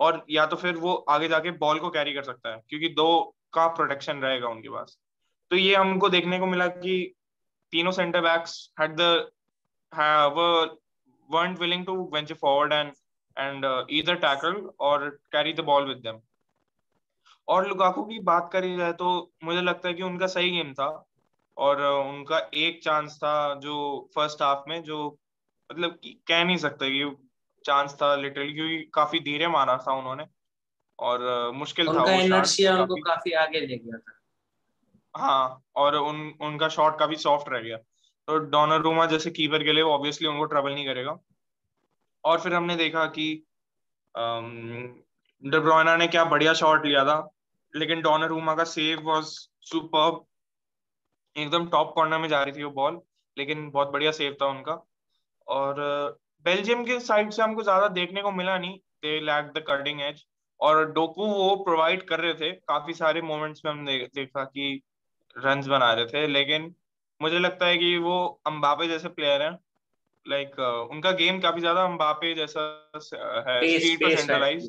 और 0.00 0.24
या 0.30 0.46
तो 0.46 0.56
फिर 0.56 0.76
वो 0.76 0.94
आगे 0.94 1.28
जाके 1.28 1.50
बॉल 1.50 1.78
को 1.78 1.90
कैरी 1.90 2.12
कर 2.12 2.22
सकता 2.22 2.50
है 2.50 2.62
क्योंकि 2.68 2.88
दो 2.88 3.36
का 3.52 3.66
प्रोटेक्शन 3.66 4.16
रहेगा 4.16 4.48
उनके 4.48 4.68
पास। 4.68 4.98
तो 5.50 5.56
ये 5.56 5.76
हमको 5.76 6.08
देखने 6.08 6.38
को 6.38 6.46
मिला 6.46 6.66
कि 6.66 7.14
तीनों 7.70 7.92
centre 7.92 8.20
backs 8.20 8.72
had 8.80 8.96
the 9.00 9.28
weren't 11.30 11.58
willing 11.58 11.84
to 11.84 11.94
venture 12.12 12.34
forward 12.34 12.72
and 12.72 12.92
and 13.36 13.64
uh, 13.64 13.84
either 13.88 14.16
tackle 14.16 14.74
or 14.78 15.20
carry 15.32 15.52
the 15.52 16.20
और 17.48 17.68
लुकाकू 17.68 18.02
की 18.02 18.18
बात 18.18 18.50
करी 18.52 18.76
जाए 18.76 18.92
तो 18.92 19.32
मुझे 19.44 19.60
लगता 19.60 19.88
है 19.88 19.94
कि 19.94 20.02
उनका 20.02 20.26
सही 20.26 20.50
गेम 20.50 20.72
था। 20.72 21.04
और 21.56 21.82
उनका 21.82 22.50
एक 22.54 22.82
चांस 22.84 23.16
था 23.16 23.54
जो 23.54 24.10
फ़र्स्ट 24.14 24.42
हाफ़ 24.42 24.64
में 24.68 24.82
जो 24.82 25.18
मतलब 25.72 25.98
कह 26.06 26.44
नहीं 26.44 26.56
सकते 26.56 26.90
कि 26.90 27.28
चांस 27.64 27.94
था 27.94 28.16
लिटरली 28.16 28.52
क्योंकि 28.52 28.90
काफ़ी 28.94 29.20
धीरे 29.20 29.48
मारा 29.48 29.76
था 29.76 29.92
उन्होंने 29.92 30.24
और 30.98 31.50
मुश्किल 31.52 31.88
उनका 31.88 32.04
था 32.04 32.12
इनर्शिया 32.12 32.76
उनको 32.76 32.96
काफ़ी 32.96 33.32
आगे 33.32 33.60
ले 33.60 33.76
गया 33.76 33.98
था। 33.98 34.18
हाँ 35.16 35.62
और 35.76 35.96
उन 35.96 36.34
उनका 36.40 36.68
शॉट 36.68 36.98
काफ़ी 36.98 37.16
सॉफ्ट 37.16 37.48
रह 37.48 37.60
गया। 37.60 37.76
तो 38.26 38.38
डोनारूमा 38.38 39.06
जैसे 39.06 39.30
कीपर 39.30 39.64
के 39.64 39.72
लिए 39.72 39.82
ऑब्वियसली 39.82 40.28
उनको 40.28 40.44
ट्रबल 40.44 40.74
नहीं 40.74 40.86
करेगा। 40.86 41.18
और 42.24 42.40
फिर 42.40 42.54
हमने 42.54 42.76
देखा 42.76 43.06
कि 43.06 43.44
डेब्रोना 44.16 45.96
ने 45.96 46.06
क्या 46.06 46.24
बढ़िया 46.24 46.54
शॉट 46.54 46.86
लिया 46.86 47.04
था 47.04 47.30
लेकिन 47.76 48.00
डोनारूमा 48.02 48.54
का 48.54 48.64
सेव 48.64 49.00
वाज 49.02 49.24
सुपर 49.60 50.24
एकदम 51.36 51.66
टॉप 51.68 51.92
कॉर्नर 51.94 52.18
में 52.18 52.28
जा 52.28 52.42
रही 52.42 52.52
थी 52.52 52.64
वो 52.64 52.70
बॉल 52.72 53.00
लेकिन 53.36 53.70
बहुत 53.70 53.88
बढ़िया 53.88 54.10
सेव 54.12 54.36
था 54.42 54.46
उनका। 54.46 54.72
और 55.46 55.80
बेल्जियम 56.46 56.84
के 56.84 56.98
साइड 57.00 57.30
से 57.32 57.42
हमको 57.42 57.62
ज़्यादा 57.62 57.88
देखने 57.90 58.22
को 58.22 58.30
मिला 58.32 58.58
नहीं। 58.58 58.78
They 59.02 59.18
lack 59.20 59.46
the 59.54 59.64
cutting 59.68 60.00
edge 60.00 60.24
और 60.60 60.84
डोकू 60.92 61.26
वो 61.26 61.54
प्रोवाइड 61.64 62.02
कर 62.08 62.20
रहे 62.20 62.34
थे। 62.34 62.50
काफ़ी 62.68 62.94
सारे 62.94 63.22
मोमेंट्स 63.22 63.62
में 63.64 63.72
हमने 63.72 63.98
देखा 64.14 64.44
कि 64.44 64.82
रन 65.36 65.62
बना 65.68 65.92
रहे 65.92 66.06
थे। 66.06 66.26
लेकिन 66.26 66.74
मुझे 67.20 67.38
लगता 67.38 67.66
है 67.66 67.76
कि 67.78 67.96
वो 67.98 68.16
अम्बापे 68.46 68.88
जैसे 68.88 69.08
प्लेयर 69.10 69.42
हैं। 69.42 69.58
लाइक 70.26 70.48
like, 70.48 70.60
uh, 70.60 70.90
उनका 70.90 71.10
गेम 71.12 71.40
काफ़ी 71.40 71.60
ज़्यादा 71.60 71.84
अम्बापे 71.84 72.34
जैसा 72.34 72.60
है। 73.48 73.78
स्पीड 73.78 74.04
और 74.04 74.16
सेंट्रलाइज 74.16 74.68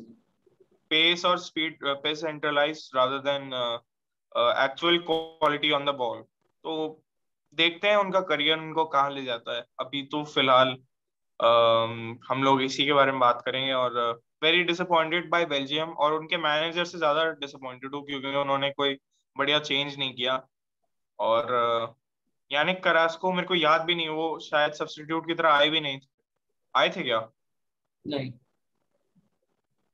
पेस 0.90 1.24
और 1.24 1.38
speed 1.38 1.84
pace 2.02 2.20
centralise 2.20 2.90
rather 2.96 3.18
than 3.22 3.52
actual 4.64 4.98
quality 5.00 5.70
on 5.70 5.84
the 5.84 5.94
ball 5.94 6.24
तो 6.64 7.02
देखते 7.56 7.88
हैं 7.88 7.96
उनका 7.96 8.20
करियर, 8.22 8.58
उनको 8.58 8.84
कहाँ 8.86 9.10
ले 9.10 9.24
जाता 9.24 9.56
है। 9.56 9.64
अभी 9.80 10.02
तो 10.08 10.24
फ़िलहाल 10.26 10.76
हम 12.30 12.42
लोग 12.44 12.62
इसी 12.62 12.84
के 12.86 12.92
बारे 12.92 13.12
में 13.12 13.20
बात 13.20 13.42
करेंगे 13.46 13.72
और 13.72 13.98
वेरी 14.44 14.62
डिसअपॉइंटेड 14.64 15.28
बाय 15.30 15.44
बेल्जियम 15.46 15.90
और 15.96 16.12
उनके 16.14 16.36
मैनेजर 16.38 16.84
से 16.84 16.98
ज़्यादा 16.98 17.24
डिसअपॉइंटेड 17.34 17.94
हूँ 17.94 18.04
क्योंकि 18.06 18.36
उन्होंने 18.36 18.70
कोई 18.72 18.96
बढ़िया 19.36 19.58
चेंज 19.60 19.96
नहीं 19.98 20.14
किया। 20.14 20.40
और 21.18 21.94
यानिक 22.50 22.82
करास 22.84 23.16
को 23.16 23.32
मेरे 23.32 23.46
को 23.48 23.54
याद 23.54 23.82
भी 23.82 23.94
नहीं, 23.94 24.08
वो 24.08 24.38
शायद 24.40 24.72
सब्सटीट्यूट 24.74 25.26
की 25.26 25.34
तरह 25.34 25.50
आए 25.52 25.70
भी 25.70 25.80
नहीं 25.80 26.00
आए 26.74 26.90
थे 26.90 27.02
क्या? 27.02 27.20
नहीं। 28.04 28.32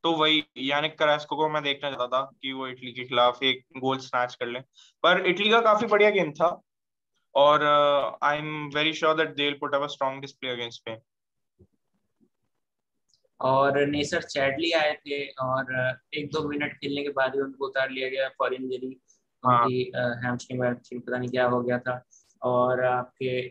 तो 0.04 0.12
वही 0.12 0.42
यानिक 0.58 0.98
करास्को 0.98 1.36
को 1.36 1.48
मैं 1.48 1.62
देखना 1.62 1.90
चाहता 1.90 2.06
था 2.08 2.20
कि 2.42 2.52
वो 2.52 2.66
इटली 2.68 2.92
के 2.92 3.04
खिलाफ 3.04 3.42
एक 3.42 3.64
गोल 3.78 3.98
स्नैच 3.98 4.34
कर 4.34 4.46
ले। 4.46 4.60
पर 5.04 5.26
इटली 5.26 5.50
का 5.50 5.60
काफ़ी 5.60 5.86
बढ़िया 5.86 6.10
गेम 6.10 6.32
था 6.32 6.48
और 7.34 7.64
I 8.22 8.38
am 8.38 8.68
very 8.74 8.92
sure 8.92 9.14
that 9.16 9.34
they 9.36 9.44
will 9.44 9.56
put 9.60 9.74
up 9.74 9.82
a 9.82 9.86
strong 9.86 10.20
display 10.20 10.50
against 10.50 10.80
Spain 10.80 10.98
और 13.40 13.78
नेसर 13.86 14.22
चैडली 14.22 14.70
आए 14.72 14.94
थे 15.06 15.24
और 15.42 15.74
एक 16.14 16.30
दो 16.32 16.48
मिनट 16.48 16.72
खेलने 16.72 17.02
के 17.02 17.08
बाद 17.10 17.34
ही 17.34 17.40
उनको 17.40 17.66
उतार 17.66 17.90
लिया 17.90 18.08
गया 18.08 18.28
फॉर 18.38 18.54
इंजरी 18.54 18.96
उनकी 19.42 19.82
हैमस्ट्रिंग 20.24 20.60
वैमस्ट्रिंग 20.60 21.02
पता 21.02 21.18
नहीं 21.18 21.28
क्या 21.28 21.46
हो 21.46 21.60
गया 21.62 21.78
था। 21.78 22.02
और 22.42 22.84
आपके 22.84 23.48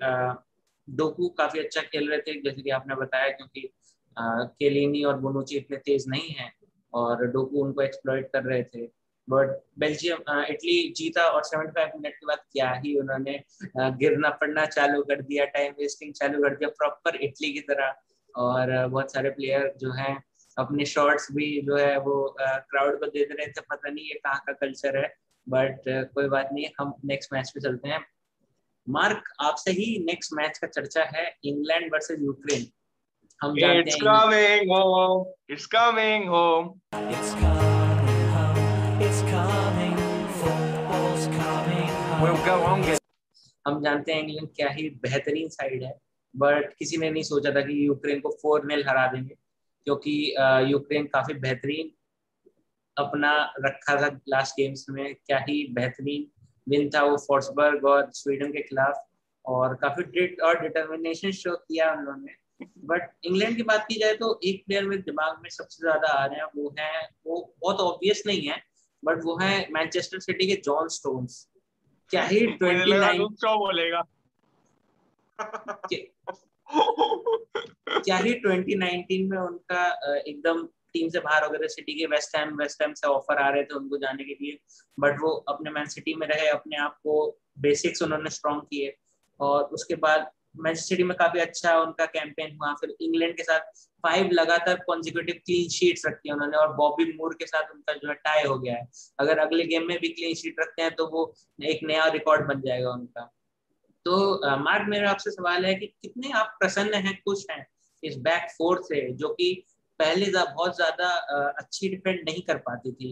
डोकू 0.88 1.27
काफ़ी 1.38 1.60
अच्छा 1.60 1.82
खेल 1.82 2.10
रहे 2.10 2.20
थे 2.20 2.41
जैसे 2.41 2.62
कि 2.62 2.70
आपने 2.70 2.96
बताया 2.96 3.29
क्योंकि 3.29 3.70
केलिनी 4.17 5.03
और 5.03 5.19
बोनोची 5.19 5.57
इतने 5.57 5.77
तेज 5.77 6.05
नहीं 6.09 6.29
है 6.29 6.51
और 6.93 7.25
डोकू 7.27 7.63
उनको 7.63 7.81
एक्सप्लॉइट 7.81 8.29
कर 8.33 8.43
रहे 8.43 8.63
थे। 8.63 8.85
बट 9.27 9.49
बेल्जियम 9.79 10.43
इटली 10.43 10.77
जीता 10.97 11.23
और 11.23 11.43
75 11.43 11.91
मिनट 11.95 12.13
के 12.13 12.25
बाद 12.25 12.39
क्या 12.51 12.71
ही 12.85 12.97
उन्होंने 12.99 13.39
गिरना 13.77 14.29
पड़ना 14.41 14.65
चालू 14.67 15.01
कर 15.03 15.21
दिया 15.21 15.45
टाइम 15.57 15.73
वेस्टिंग 15.79 16.13
चालू 16.13 16.41
कर 16.43 16.55
दिया 16.55 16.69
प्रॉपर 16.69 17.15
इटली 17.15 17.51
की 17.53 17.59
तरह। 17.69 17.93
और 18.35 18.87
बहुत 18.87 19.11
सारे 19.13 19.29
प्लेयर 19.29 19.73
जो 19.77 19.91
हैं, 19.91 20.23
अपने 20.57 20.85
शॉट्स 20.85 21.27
भी 21.31 21.61
जो 21.61 21.77
है 21.77 21.98
वो 22.00 22.35
क्राउड 22.39 23.00
को 23.00 23.05
दे 23.05 23.25
दे 23.25 23.33
रहे 23.33 23.48
थे 23.48 23.61
पता 23.61 23.89
नहीं 23.89 24.05
ये 24.05 24.19
कहाँ 24.24 24.43
का 24.48 24.53
कल्चर 24.53 24.98
है। 24.98 25.07
बट 25.48 25.81
कोई 26.13 26.27
बात 26.27 26.50
नहीं, 26.53 26.65
हम 26.79 26.93
नेक्स्ट 27.05 27.33
मैच 27.33 27.51
पे 27.55 27.61
चलते 27.61 27.89
हैं। 27.89 28.05
मार्क, 28.87 29.24
आपसे 29.41 29.72
ही 29.72 29.87
नेक्स्ट 30.05 30.33
मैच 30.33 30.57
का 30.57 30.67
चर्चा 30.67 31.03
है, 31.05 31.25
इंग्लैंड 31.43 31.93
वर्सेज 31.93 32.24
यूक्रेन। 32.24 32.65
हम 33.41 33.55
जानते 33.57 33.91
it's 33.91 33.97
coming 34.03 34.69
home. 34.69 35.27
It's 35.47 35.65
coming 35.73 36.23
home. 36.27 36.65
It's 36.93 37.29
coming 37.41 38.25
home. 38.31 39.03
It's 39.05 39.21
coming. 39.27 39.93
Football's 40.39 41.27
coming 41.35 41.93
home. 42.07 42.23
We'll 42.23 42.41
go 42.47 42.55
on 42.71 42.81
get 42.81 42.99
हम 43.67 43.81
जानते 43.83 44.13
हैं 44.13 44.23
इंग्लैंड 44.23 44.49
क्या 44.55 44.69
ही 44.69 44.89
बेहतरीन 45.05 45.49
साइड 45.49 45.83
है 45.83 45.91
बट 46.33 46.73
किसी 46.79 46.97
ने 46.97 47.11
नहीं 47.11 47.23
सोचा 47.23 47.51
था 47.55 47.61
कि 47.69 47.77
यूक्रेन 47.87 48.19
को 48.19 48.29
फोर 48.41 48.65
नेल 48.65 48.83
हरा 48.87 49.05
देंगे 49.13 49.35
क्योंकि 49.85 50.15
यूक्रेन 50.71 51.05
काफ़ी 51.13 51.33
बेहतरीन 51.45 51.91
अपना 52.97 53.31
रखा 53.65 53.95
था 54.01 54.09
लास्ट 54.29 54.55
गेम्स 54.59 54.85
में 54.89 55.15
क्या 55.15 55.39
ही 55.47 55.57
बेहतरीन 55.79 56.27
विन 56.69 56.89
था 56.95 57.03
वो 57.03 57.15
फोर्सबर्ग 57.27 57.85
और 57.93 58.09
स्वीडन 58.21 58.51
के 58.57 58.61
खिलाफ 58.67 59.05
और 59.45 59.75
काफ़ी 59.85 60.03
डिट 60.19 60.41
और 60.49 60.61
डिटर्मिनेशन 60.61 61.31
शो 61.41 61.55
किया 61.55 61.91
उन्होंने। 61.93 62.38
बट 62.61 63.13
इंग्लैंड 63.24 63.57
की 63.57 63.63
बात 63.63 63.85
की 63.89 64.00
जाए 64.00 64.15
तो 64.15 64.39
एक 64.43 64.63
प्लेयर 64.65 64.83
मेरे 64.83 65.01
दिमाग 65.01 65.39
में 65.43 65.50
सबसे 65.50 65.77
ज़्यादा 65.81 66.07
आ 66.07 66.25
रहे 66.25 66.39
हैं 66.39 66.45
वो 66.45 66.75
है 66.79 67.09
वो 67.25 67.55
बहुत 67.59 67.75
ऑब्वियस 67.75 68.24
नहीं 68.25 68.41
है 68.41 68.63
बट 69.05 69.24
वो 69.24 69.37
है 69.37 69.67
मैनचेस्टर 69.72 70.19
सिटी 70.19 70.48
के 70.48 70.55
जॉन 70.55 70.87
स्टोन्स 70.87 71.50
क्या 72.09 72.24
ही 72.24 72.48
ट्वेंटी 72.57 72.93
नाइन 72.93 73.24
बोलेगा। 73.45 74.01
क्या 78.00 78.17
ही 78.17 78.33
2019 78.33 79.29
में 79.29 79.37
उनका 79.37 79.87
एकदम 80.17 80.67
टीम 80.93 81.09
से 81.09 81.19
बाहर 81.19 81.43
हो 81.43 81.50
गए 81.50 81.57
थे 81.57 81.67
सिटी 81.67 81.93
के 81.93 82.05
वेस्ट 82.05 82.37
हैम 82.37 82.55
वेस्ट 82.55 82.81
हैम 82.81 82.93
से 82.93 83.07
ऑफ़र 83.07 83.37
आ 83.37 83.50
रहे 83.50 83.63
थे 83.63 83.75
उनको 83.75 83.98
जाने 83.98 84.24
के 84.24 84.33
लिए 84.33 84.59
बट 85.00 85.19
वो 85.22 85.29
अपने 85.29 85.72
मैन 85.72 85.85
सिटी 85.85 86.13
में 86.13 86.27
रहे 86.27 86.48
अपने 86.48 86.77
आप 86.77 86.98
को 86.98 87.39
बेसिक्स 87.59 88.01
उन्होंने 88.01 88.29
स्ट्रॉन्ग 88.29 88.63
किए 88.63 88.98
और 89.39 89.63
उसके 89.63 89.95
बाद 89.95 90.31
सिटी 90.55 91.03
में 91.03 91.16
काफ़ी 91.18 91.40
अच्छा 91.40 91.77
उनका 91.79 92.05
कैंपेन 92.07 92.55
हुआ। 92.55 92.74
फिर 92.74 92.96
इंग्लैंड 93.01 93.35
के 93.38 93.44
साथ 93.44 93.59
फाइव 94.03 94.29
लगातार 94.31 94.75
कॉन्जिक्यूटिव 94.88 95.35
क्लीन 95.46 95.70
शीट्स 95.70 96.05
रखी 96.05 96.29
है 96.29 96.35
उन्होंने 96.35 96.57
और 96.57 96.74
बॉबी 96.75 97.05
मूर 97.14 97.33
के 97.33 97.46
साथ 97.46 97.72
उनका 97.74 97.94
जो 97.94 98.09
है 98.09 98.14
टाई 98.16 98.44
हो 98.44 98.57
गया 98.59 98.75
है। 98.75 98.88
अगर 99.20 99.40
अगले 99.40 99.66
गेम 99.66 99.88
में 99.88 99.98
भी 100.00 100.09
क्लीन 100.09 100.35
शीट 100.35 100.59
रखते 100.59 100.81
हैं 100.81 100.96
तो 100.96 101.07
वो 101.07 101.33
एक 101.64 101.79
नया 101.83 102.05
रिकॉर्ड 102.09 102.48
बन 102.48 102.62
जाएगा 102.62 102.92
उनका। 102.92 103.29
तो 104.05 104.57
मार्क 104.59 104.88
मेरा 104.90 105.09
आपसे 105.12 105.31
सवाल 105.31 105.66
है 105.66 105.74
कि 105.75 105.88
कितने 105.88 106.31
आप 106.31 106.55
प्रसन्न 106.59 107.01
हैं 107.05 107.16
खुश 107.20 107.46
हैं 107.51 107.66
इस 108.03 108.18
बैक 108.20 108.50
फोर 108.51 108.81
से 108.83 109.01
जो 109.14 109.29
कि 109.29 109.53
पहले 110.00 110.25
जा, 110.25 110.44
बहुत 110.46 110.75
ज़्यादा 110.75 111.07
अच्छी 111.59 111.90
डिफेंड 111.90 112.20
नहीं 112.29 112.42
कर 112.42 112.57
पाती 112.68 112.92
थी 112.92 113.12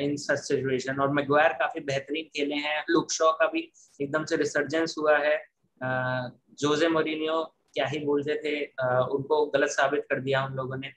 इन 0.00 0.16
सच 0.18 0.38
सिचुएशन 0.38 1.00
और 1.00 1.12
मैगवायर 1.12 1.52
काफ़ी 1.52 1.80
बेहतरीन 1.82 2.24
खेले 2.36 2.54
हैं। 2.56 2.84
लुक 2.90 3.12
शॉ 3.12 3.30
का 3.32 3.46
भी 3.46 3.70
एकदम 4.00 4.24
से 4.24 4.36
रिसर्जेंस 4.36 4.94
हुआ 4.98 5.16
है। 5.18 5.36
जोजे 5.80 6.88
मोरिनियो 6.88 7.42
क्या 7.74 7.86
ही 7.86 7.98
बोलते 8.04 8.34
थे 8.36 8.54
उनको 9.14 9.44
गलत 9.46 9.68
साबित 9.70 10.06
कर 10.10 10.20
दिया 10.20 10.44
उन 10.46 10.54
लोगों 10.54 10.76
ने। 10.76 10.88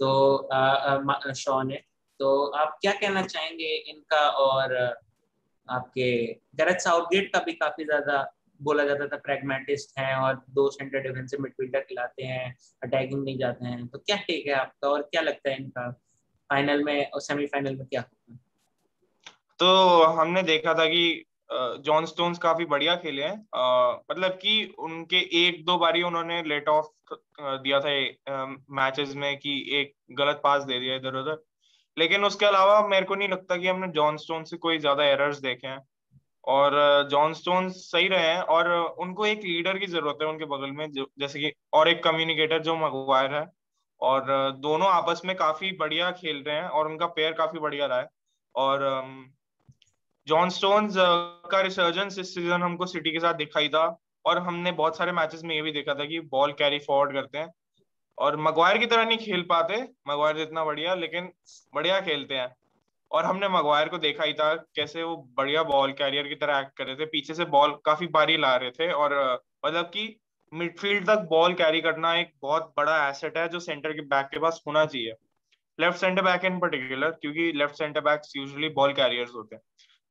तो 0.00 1.32
शॉ 1.36 1.62
ने। 1.62 1.76
तो 2.20 2.46
आप 2.56 2.76
क्या 2.80 2.92
कहना 2.92 3.22
चाहेंगे 3.24 3.74
इनका 3.90 4.28
और 4.38 4.74
आपके 5.68 6.10
गैरत 6.56 6.80
साउथगेट 6.80 7.32
का 7.32 7.38
भी 7.38 7.52
काफ़ी 7.54 7.84
ज़्यादा 7.84 8.22
बोला 8.60 8.84
जाता 8.84 9.06
था 9.06 9.16
प्रैग्मेटिस्ट 9.16 9.98
हैं 9.98 10.14
और 10.16 10.34
दो 10.50 10.68
सेंटर 10.70 11.00
डिफेंसिव 11.02 11.40
मिडफील्डर 11.42 11.80
खिलाते 11.80 12.24
हैं 12.24 12.54
अटैकिंग 12.82 13.22
नहीं 13.24 13.38
जाते 13.38 13.66
हैं। 13.66 13.86
तो 13.86 13.98
क्या 13.98 14.16
टेक 14.16 14.46
है 14.46 14.54
आपका 14.54 14.88
और 14.88 15.02
क्या 15.02 15.22
लगता 15.22 15.50
है 15.50 15.56
इनका? 15.56 15.90
फाइनल 16.50 16.82
में 16.84 17.10
और 17.10 17.20
सेमीफाइनल 17.20 17.76
में 17.76 17.86
क्या 17.86 18.00
होगा? 18.00 18.36
तो 19.60 20.02
हमने 20.12 20.42
देखा 20.42 20.74
था 20.74 20.86
कि 20.86 21.24
जॉन 21.84 22.06
स्टोन्स 22.06 22.38
काफ़ी 22.38 22.64
बढ़िया 22.64 22.94
खेले 22.96 23.22
हैं। 23.22 23.36
मतलब 24.10 24.32
कि 24.42 24.74
उनके 24.78 25.18
एक 25.46 25.64
दो 25.66 25.76
बारी 25.78 26.02
उन्होंने 26.02 26.42
लेट 26.44 26.68
ऑफ़ 26.68 26.88
दिया 27.42 27.80
था 27.80 27.90
मैचेस 28.72 29.14
में 29.16 29.36
कि 29.38 29.54
एक 29.80 29.94
गलत 30.18 30.40
पास 30.44 30.62
दे 30.64 30.78
दिया 30.80 30.96
इधर 30.96 31.16
उधर। 31.16 31.42
लेकिन 31.96 32.24
उसके 32.24 32.46
अलावा 32.46 32.80
मेरे 32.88 33.06
को 33.06 33.14
नहीं 33.14 33.28
लगता 33.28 33.56
कि 33.56 33.68
हमने 33.68 33.88
जॉन 33.92 34.16
स्टोन 34.16 34.44
से 34.44 34.56
कोई 34.56 34.78
ज़्यादा 34.78 35.04
एरर्स 35.04 35.38
देखे 35.40 35.66
हैं। 35.66 35.80
और 36.44 36.72
जॉन 37.10 37.32
स्टोन 37.34 37.68
सही 37.70 38.08
रहे 38.08 38.26
हैं 38.26 38.40
और 38.54 38.68
उनको 39.00 39.26
एक 39.26 39.40
लीडर 39.44 39.78
की 39.78 39.86
ज़रूरत 39.86 40.18
है 40.22 40.28
उनके 40.28 40.44
बगल 40.46 40.70
में 40.72 40.86
जैसे 40.92 41.40
कि 41.40 41.52
और 41.72 41.88
एक 41.88 42.02
कम्युनिकेटर 42.04 42.62
जो 42.62 42.76
मगवायर 42.76 43.34
है। 43.34 43.46
और 44.00 44.50
दोनों 44.60 44.88
आपस 44.88 45.22
में 45.24 45.34
काफ़ी 45.36 45.70
बढ़िया 45.78 46.10
खेल 46.12 46.42
रहे 46.46 46.56
हैं 46.56 46.68
और 46.68 46.88
उनका 46.88 47.06
पेयर 47.08 47.32
काफ़ी 47.32 47.58
बढ़िया 47.58 47.86
रहा 47.86 47.98
है। 48.00 48.08
और 48.54 48.84
जॉन 50.30 50.50
स्टोन्स 50.50 50.94
का 51.50 51.60
रिसर्जेंस 51.60 52.18
इस 52.18 52.34
सीज़न 52.34 52.62
हमको 52.62 52.86
सिटी 52.86 53.12
के 53.12 53.20
साथ 53.20 53.34
दिखाई 53.34 53.68
था 53.68 53.84
और 54.24 54.38
हमने 54.38 54.72
बहुत 54.72 54.96
सारे 54.96 55.12
मैचेस 55.12 55.42
में 55.44 55.54
ये 55.54 55.62
भी 55.62 55.72
देखा 55.72 55.94
था 55.94 56.04
कि 56.04 56.20
बॉल 56.32 56.52
कैरी 56.52 56.78
फॉरवर्ड 56.78 57.12
करते 57.14 57.38
हैं 57.38 57.52
और 58.18 58.36
मगवायर 58.40 58.78
की 58.78 58.86
तरह 58.86 59.04
नहीं 59.04 59.18
खेल 59.18 59.42
पाते। 59.42 59.76
मगवायर 60.08 60.36
जितना 60.36 60.64
बढ़िया, 60.64 60.94
लेकिन 60.94 61.30
बढ़िया 61.74 62.00
खेलते 62.00 62.34
हैं। 62.34 62.54
और 63.10 63.24
हमने 63.24 63.48
मगवायर 63.48 63.88
को 63.88 63.98
देखा 63.98 64.24
ही 64.24 64.32
था 64.32 64.54
कैसे 64.76 65.02
वो 65.02 65.16
बढ़िया 65.36 65.62
बॉल 65.62 65.92
कैरियर 65.92 66.28
की 66.28 66.34
तरह 66.34 66.58
एक्ट 66.58 66.76
कर 66.78 66.86
रहे 66.86 66.96
थे। 66.96 67.06
पीछे 67.06 67.34
से 67.34 67.44
बॉल 67.46 67.72
काफ़ी 67.84 68.06
बारी 68.08 68.36
ला 68.36 68.54
रहे 68.56 68.70
थे 68.70 68.90
और 68.92 69.14
मतलब 69.66 69.86
कि 69.86 70.04
मिडफील्ड 70.52 71.06
तक 71.06 71.26
बॉल 71.30 71.54
कैरी 71.54 71.80
करना 71.80 72.14
एक 72.16 72.32
बहुत 72.42 72.72
बड़ा 72.76 72.96
एसेट 73.08 73.38
है 73.38 73.48
जो 73.48 73.60
सेंटर 73.60 73.92
के 73.92 74.02
बैक 74.04 74.26
के 74.26 74.40
पास 74.40 74.62
होना 74.66 74.84
चाहिए। 74.86 75.14
Left 75.78 75.98
centre 75.98 76.22
back 76.22 76.44
in 76.44 76.60
particular 76.60 77.10
क्योंकि 77.20 77.50
left 77.52 77.74
centre 77.74 78.00
backs 78.02 78.36
usually 78.36 78.68
ball 78.78 78.92
carriers 78.92 79.34
होते 79.34 79.56
हैं। 79.56 79.62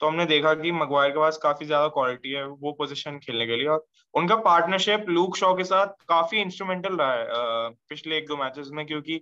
तो 0.02 0.08
हमने 0.08 0.26
देखा 0.26 0.54
कि 0.54 0.72
मगवायर 0.72 1.12
के 1.12 1.20
पास 1.20 1.38
काफ़ी 1.38 1.66
ज़्यादा 1.66 1.88
क्वालिटी 1.88 2.32
है 2.32 2.46
वो 2.48 2.72
पोजीशन 2.72 3.18
खेलने 3.20 3.46
के 3.48 3.56
लिए 3.56 3.68
और 3.68 3.86
उनका 4.14 4.36
पार्टनरशिप 4.46 5.06
लूक 5.10 5.38
शॉ 5.38 5.54
के 5.54 5.64
साथ 5.64 6.06
काफ़ी 6.10 6.42
इंस्ट्रूमेंटल 6.42 6.96
रहा 6.96 7.14
है 7.14 7.70
पिछले 7.90 8.18
एक 8.18 8.28
दो 8.28 8.38
मैचेस 8.38 8.70
में 8.74 8.86
क्योंकि 8.86 9.22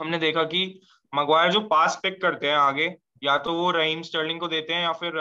हमने 0.00 0.18
देखा 0.18 0.42
कि 0.44 0.80
मगवायर 1.12 1.52
जो 1.52 1.60
पास 1.68 1.98
पिक 2.02 2.20
करते 2.22 2.46
हैं 2.46 2.56
आगे, 2.56 2.94
या 3.22 3.36
तो 3.38 3.52
वो 3.54 3.70
रहीम 3.70 4.02
स्टर्लिंग 4.02 4.40
को 4.40 4.48
देते 4.48 4.72
हैं 4.72 4.82
या 4.82 4.92
फिर 4.92 5.12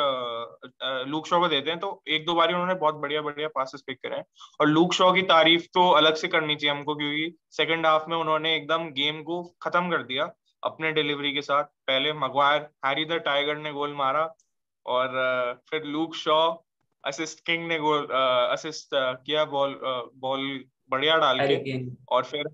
लूक 1.07 1.27
शॉ 1.27 1.39
को 1.39 1.47
देते 1.47 1.69
हैं 1.69 1.79
तो 1.79 1.89
एक 2.07 2.25
दो 2.25 2.33
बार 2.33 2.53
उन्होंने 2.53 2.73
बहुत 2.75 2.95
बढ़िया 2.95 3.21
बढ़िया 3.21 3.47
पासेस 3.55 3.81
पिक 3.87 3.97
करे 4.03 4.15
हैं 4.15 4.23
और 4.59 4.67
लूक 4.67 4.93
शॉ 4.93 5.11
की 5.13 5.21
तारीफ़ 5.31 5.65
तो 5.73 5.89
अलग 5.91 6.15
से 6.15 6.27
करनी 6.27 6.55
चाहिए 6.55 6.75
हमको 6.75 6.95
क्योंकि 6.95 7.35
सेकंड 7.51 7.85
हाफ़ 7.85 8.09
में 8.09 8.17
उन्होंने 8.17 8.55
एकदम 8.55 8.89
गेम 8.91 9.21
को 9.23 9.41
खत्म 9.61 9.89
कर 9.91 10.03
दिया। 10.03 10.25
अपने 10.67 10.91
डिलीवरी 10.91 11.33
के 11.33 11.41
साथ। 11.41 11.63
पहले 11.87 12.13
मगवायर 12.15 12.67
हैरी 12.85 13.05
द 13.05 13.19
टाइगर 13.25 13.57
ने 13.57 13.71
गोल 13.73 13.93
मारा 13.95 14.23
और 14.85 15.61
फिर 15.69 15.83
लूक 15.85 16.15
शॉ 16.15 16.39
असिस्ट 17.03 17.45
किंग 17.45 17.67
ने 17.67 17.79
गोल 17.79 18.07
असिस्ट 18.51 18.89
किया 18.95 19.45
बॉल 19.47 19.79
बॉल 20.17 20.63
बढ़िया 20.89 21.17
डाल 21.17 21.39
के। 21.41 21.79
और 22.09 22.23
फिर 22.23 22.47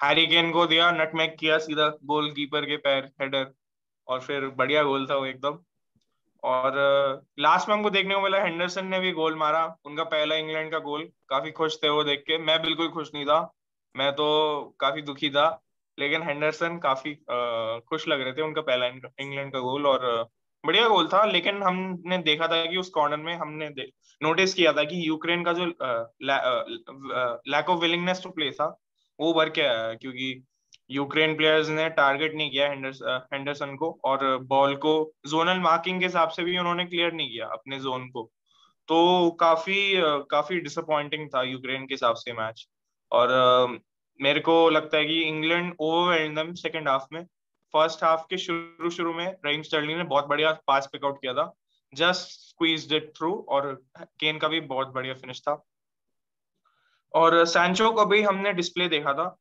हैरी 0.00 0.26
केन 0.26 0.50
को 0.52 0.66
दिया 0.66 0.90
नटमैक 0.92 1.36
किया 1.40 1.58
सीधा 1.58 1.88
गोलकीपर 2.04 2.66
के 2.66 2.76
पैर 2.76 3.10
हेडर। 3.20 3.52
और 4.08 4.20
फिर 4.20 4.46
बढ़िया 4.56 4.82
गोल 4.82 5.06
था 5.06 5.16
वो 5.16 5.26
एकदम। 5.26 5.58
और 6.42 6.72
लास्ट 7.38 7.68
में 7.68 7.74
हमको 7.76 7.90
देखने 7.90 8.14
को 8.14 8.20
मिला 8.20 8.38
हेंडरसन 8.42 8.86
ने 8.86 8.98
भी 9.00 9.12
गोल 9.12 9.34
मारा। 9.36 9.64
उनका 9.84 10.04
पहला 10.04 10.34
इंग्लैंड 10.34 10.70
का 10.72 10.78
गोल। 10.78 11.08
काफ़ी 11.28 11.50
खुश 11.50 11.78
थे 11.82 11.88
वो 11.88 12.04
देख 12.04 12.20
के। 12.26 12.38
मैं 12.38 12.60
बिल्कुल 12.62 12.88
खुश 12.88 13.10
नहीं 13.14 13.24
था। 13.26 13.40
मैं 13.94 14.12
तो 14.12 14.26
काफ़ी 14.80 15.02
दुखी 15.02 15.30
था। 15.30 15.46
लेकिन 15.98 16.22
हेंडरसन 16.22 16.78
काफ़ी 16.78 17.14
खुश 17.90 18.08
लग 18.08 18.20
रहे 18.20 18.32
थे 18.32 18.42
उनका 18.42 18.60
पहला 18.62 18.86
इंग्लैंड 18.86 19.52
का 19.52 19.60
गोल 19.60 19.86
और 19.86 20.28
बढ़िया 20.64 20.88
गोल 20.88 21.08
था, 21.08 21.24
लेकिन 21.24 21.62
हमने 21.62 22.18
देखा 22.18 22.46
था 22.48 22.64
कि 22.66 22.76
उस 22.76 22.88
कॉर्नर 22.90 23.16
में 23.16 23.34
हमने 23.36 23.68
नोटिस 24.20 24.54
किया 24.54 24.72
था 24.72 24.84
कि 24.84 25.08
यूक्रेन 25.08 25.44
का 25.44 25.52
जो 25.52 25.66
lack 26.24 27.68
of 27.70 27.80
willingness 27.80 28.20
to 28.24 28.30
play 28.30 28.50
था, 28.50 28.66
वो 29.18 29.32
भर 29.34 29.50
के 29.50 29.62
आया 29.62 29.92
क्योंकि 29.94 30.44
यूक्रेन 30.90 31.36
प्लेयर्स 31.36 31.68
ने 31.68 31.88
टारगेट 31.90 32.34
नहीं 32.34 32.50
किया 32.50 32.68
हेंडरसन 33.32 33.74
को 33.76 33.90
और 34.04 34.36
बॉल 34.46 34.74
को 34.76 34.92
जोनल 35.26 35.60
मार्किंग 35.60 36.00
के 36.00 36.06
हिसाब 36.06 36.28
से 36.28 36.44
भी 36.44 36.58
उन्होंने 36.58 36.84
क्लियर 36.84 37.12
नहीं 37.12 37.30
किया 37.30 37.46
अपने 37.52 37.78
जोन 37.80 38.08
को। 38.08 38.30
तो 38.88 39.30
काफ़ी 39.40 39.76
काफ़ी 40.30 40.60
डिसअपॉइंटिंग 40.60 41.28
था 41.28 41.42
यूक्रेन 41.42 41.86
के 41.86 41.94
हिसाब 41.94 42.16
से 42.16 42.32
मैच 42.32 42.66
और 43.12 43.28
मेरे 44.22 44.40
को 44.40 44.70
लगता 44.70 44.96
है 44.96 45.04
कि 45.04 45.22
इंग्लैंड 45.22 45.76
ओवरवेल्ड 45.80 46.54
सेकंड 46.54 46.88
हाफ़ 46.88 47.06
में 47.12 47.24
फ़र्स्ट 47.72 48.04
हाफ़ 48.04 48.22
के 48.30 48.38
शुरू 48.38 48.90
शुरू 48.90 49.14
में 49.14 49.36
रहीम 49.44 49.62
स्टर्लिंग 49.62 49.98
ने 49.98 50.04
बहुत 50.04 50.26
बढ़िया 50.26 50.58
पास 50.66 50.88
पिकआउट 50.92 51.16
किया 51.16 51.34
था। 51.34 51.54
जस्ट 51.94 52.20
स्क्वीज 52.20 52.92
इट 52.92 53.12
थ्रू 53.16 53.46
और 53.48 53.84
केन 54.02 54.38
का 54.38 54.48
भी 54.48 54.60
बहुत 54.60 54.88
बढ़िया 54.88 55.14
फिनिश 55.14 55.40
था। 55.40 55.64
और 57.14 57.44
सैंचो 57.44 57.92
को 57.92 58.06
भी 58.06 58.22
हमने 58.22 58.52
डिस्प्ले 58.52 58.88
देखा 58.88 59.12
था। 59.12 59.38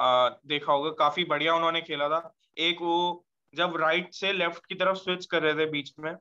आ, 0.00 0.28
देखा 0.46 0.72
होगा 0.72 0.90
काफ़ी 0.90 1.24
बढ़िया 1.24 1.54
उन्होंने 1.54 1.80
खेला 1.80 2.08
था। 2.08 2.34
एक 2.58 2.76
वो 2.82 3.26
जब 3.54 3.76
राइट 3.76 4.14
से 4.14 4.32
लेफ़्ट 4.32 4.66
की 4.66 4.74
तरफ़ 4.74 4.96
स्विच 4.96 5.26
कर 5.26 5.42
रहे 5.42 5.54
थे 5.54 5.70
बीच 5.70 5.94
में 5.98 6.16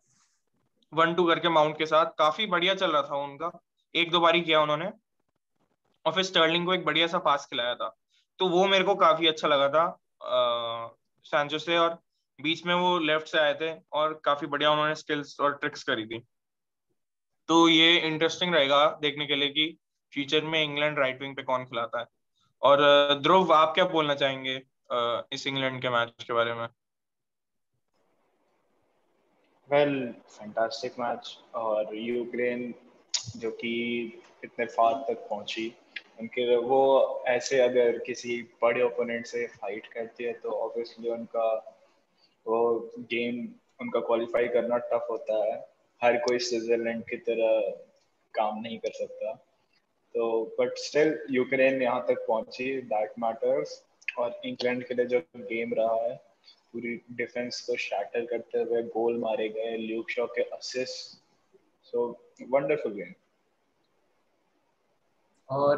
वन 0.93 1.13
टू 1.13 1.27
करके 1.27 1.49
माउंट 1.49 1.77
के 1.77 1.85
साथ 1.85 2.05
काफ़ी 2.05 2.45
बढ़िया 2.45 2.75
चल 2.75 2.91
रहा 2.91 3.01
था 3.01 3.17
उनका। 3.17 3.61
एक 3.95 4.11
दो 4.11 4.19
बारी 4.19 4.41
किया 4.41 4.61
उन्होंने। 4.61 4.91
और 6.05 6.13
फिर 6.13 6.23
स्टर्लिंग 6.23 6.65
को 6.65 6.73
एक 6.73 6.85
बढ़िया 6.85 7.07
सा 7.07 7.19
पास 7.19 7.47
खिलाया 7.49 7.75
था। 7.75 7.95
तो 8.39 8.47
वो 8.49 8.65
मेरे 8.67 8.83
को 8.83 8.95
काफ़ी 8.95 9.27
अच्छा 9.27 9.47
लगा 9.47 9.69
था 9.69 10.97
सैंचो 11.25 11.59
से 11.59 11.77
और 11.77 11.97
बीच 12.39 12.65
में 12.65 12.73
वो 12.75 12.97
लेफ़्ट 12.99 13.27
से 13.27 13.37
आए 13.39 13.53
थे 13.53 13.71
और 13.93 14.13
काफ़ी 14.25 14.47
बढ़िया 14.47 14.71
उन्होंने 14.71 14.95
स्किल्स 14.95 15.39
और 15.39 15.53
ट्रिक्स 15.53 15.83
करी 15.83 16.05
थी। 16.05 16.19
तो 17.49 17.67
ये 17.69 17.97
इंटरेस्टिंग 17.97 18.53
रहेगा 18.55 18.85
देखने 19.01 19.25
के 19.25 19.35
लिए 19.35 19.49
कि 19.49 19.77
फ्यूचर 20.13 20.43
में 20.43 20.61
इंग्लैंड 20.63 20.99
राइट 20.99 21.21
विंग 21.21 21.35
पे 21.35 21.43
कौन 21.43 21.65
खिलाता 21.65 21.99
है। 21.99 22.05
और 22.61 22.79
ध्रुव, 23.23 23.53
आप 23.53 23.73
क्या 23.73 23.85
बोलना 23.85 24.15
चाहेंगे 24.15 24.61
इस 25.33 25.45
इंग्लैंड 25.47 25.81
के 25.81 25.89
मैच 25.89 26.23
के 26.23 26.33
बारे 26.33 26.53
में? 26.53 26.67
वेल 29.69 30.13
फैंटास्टिक 30.29 30.99
मैच 30.99 31.37
और 31.55 31.95
यूक्रेन 31.95 32.73
जो 33.37 33.51
कि 33.51 33.71
इतने 34.43 34.65
फार 34.65 34.93
तक 35.07 35.27
पहुँची 35.29 35.73
उनके 36.19 36.55
वो 36.57 36.81
ऐसे 37.27 37.59
अगर 37.59 37.97
किसी 38.05 38.41
बड़े 38.61 38.81
ओपोनेंट 38.81 39.25
से 39.25 39.45
फाइट 39.53 39.87
करती 39.93 40.23
है 40.23 40.33
तो 40.33 40.51
ऑब्वियसली 40.65 41.09
उनका 41.09 41.47
वो 42.45 42.59
गेम 43.11 43.47
उनका 43.81 43.99
क्वालिफाई 44.01 44.47
करना 44.47 44.77
टफ 44.91 45.07
होता 45.09 45.37
है। 45.45 45.55
हर 46.01 46.17
कोई 46.17 46.39
स्विट्जरलैंड 46.39 47.03
की 47.09 47.17
तरह 47.27 47.59
काम 48.33 48.59
नहीं 48.61 48.77
कर 48.79 48.91
सकता। 48.93 49.33
तो 50.15 50.43
बट 50.59 50.77
स्टिल 50.77 51.17
यूक्रेन 51.31 51.81
यहाँ 51.81 52.05
तक 52.07 52.25
पहुँची 52.27 52.65
दैट 52.83 53.13
मैटर्स 53.19 53.81
और 54.17 54.39
इंग्लैंड 54.45 54.83
के 54.87 54.93
लिए 54.93 55.05
जो 55.05 55.19
गेम 55.35 55.73
रहा 55.73 55.95
है, 56.03 56.15
पूरी 56.73 56.95
डिफेंस 57.11 57.61
को 57.61 57.75
शैटर 57.77 58.25
करते 58.25 58.59
हुए 58.59 58.81
गोल 58.93 59.17
मारे 59.19 59.49
गए 59.49 59.75
ल्यूक 59.77 60.09
शॉ 60.09 60.25
के 60.35 60.41
असिस्ट 60.49 61.21
सो 61.87 62.07
वंडरफुल 62.49 62.93
गेम 62.93 63.13
और 65.53 65.77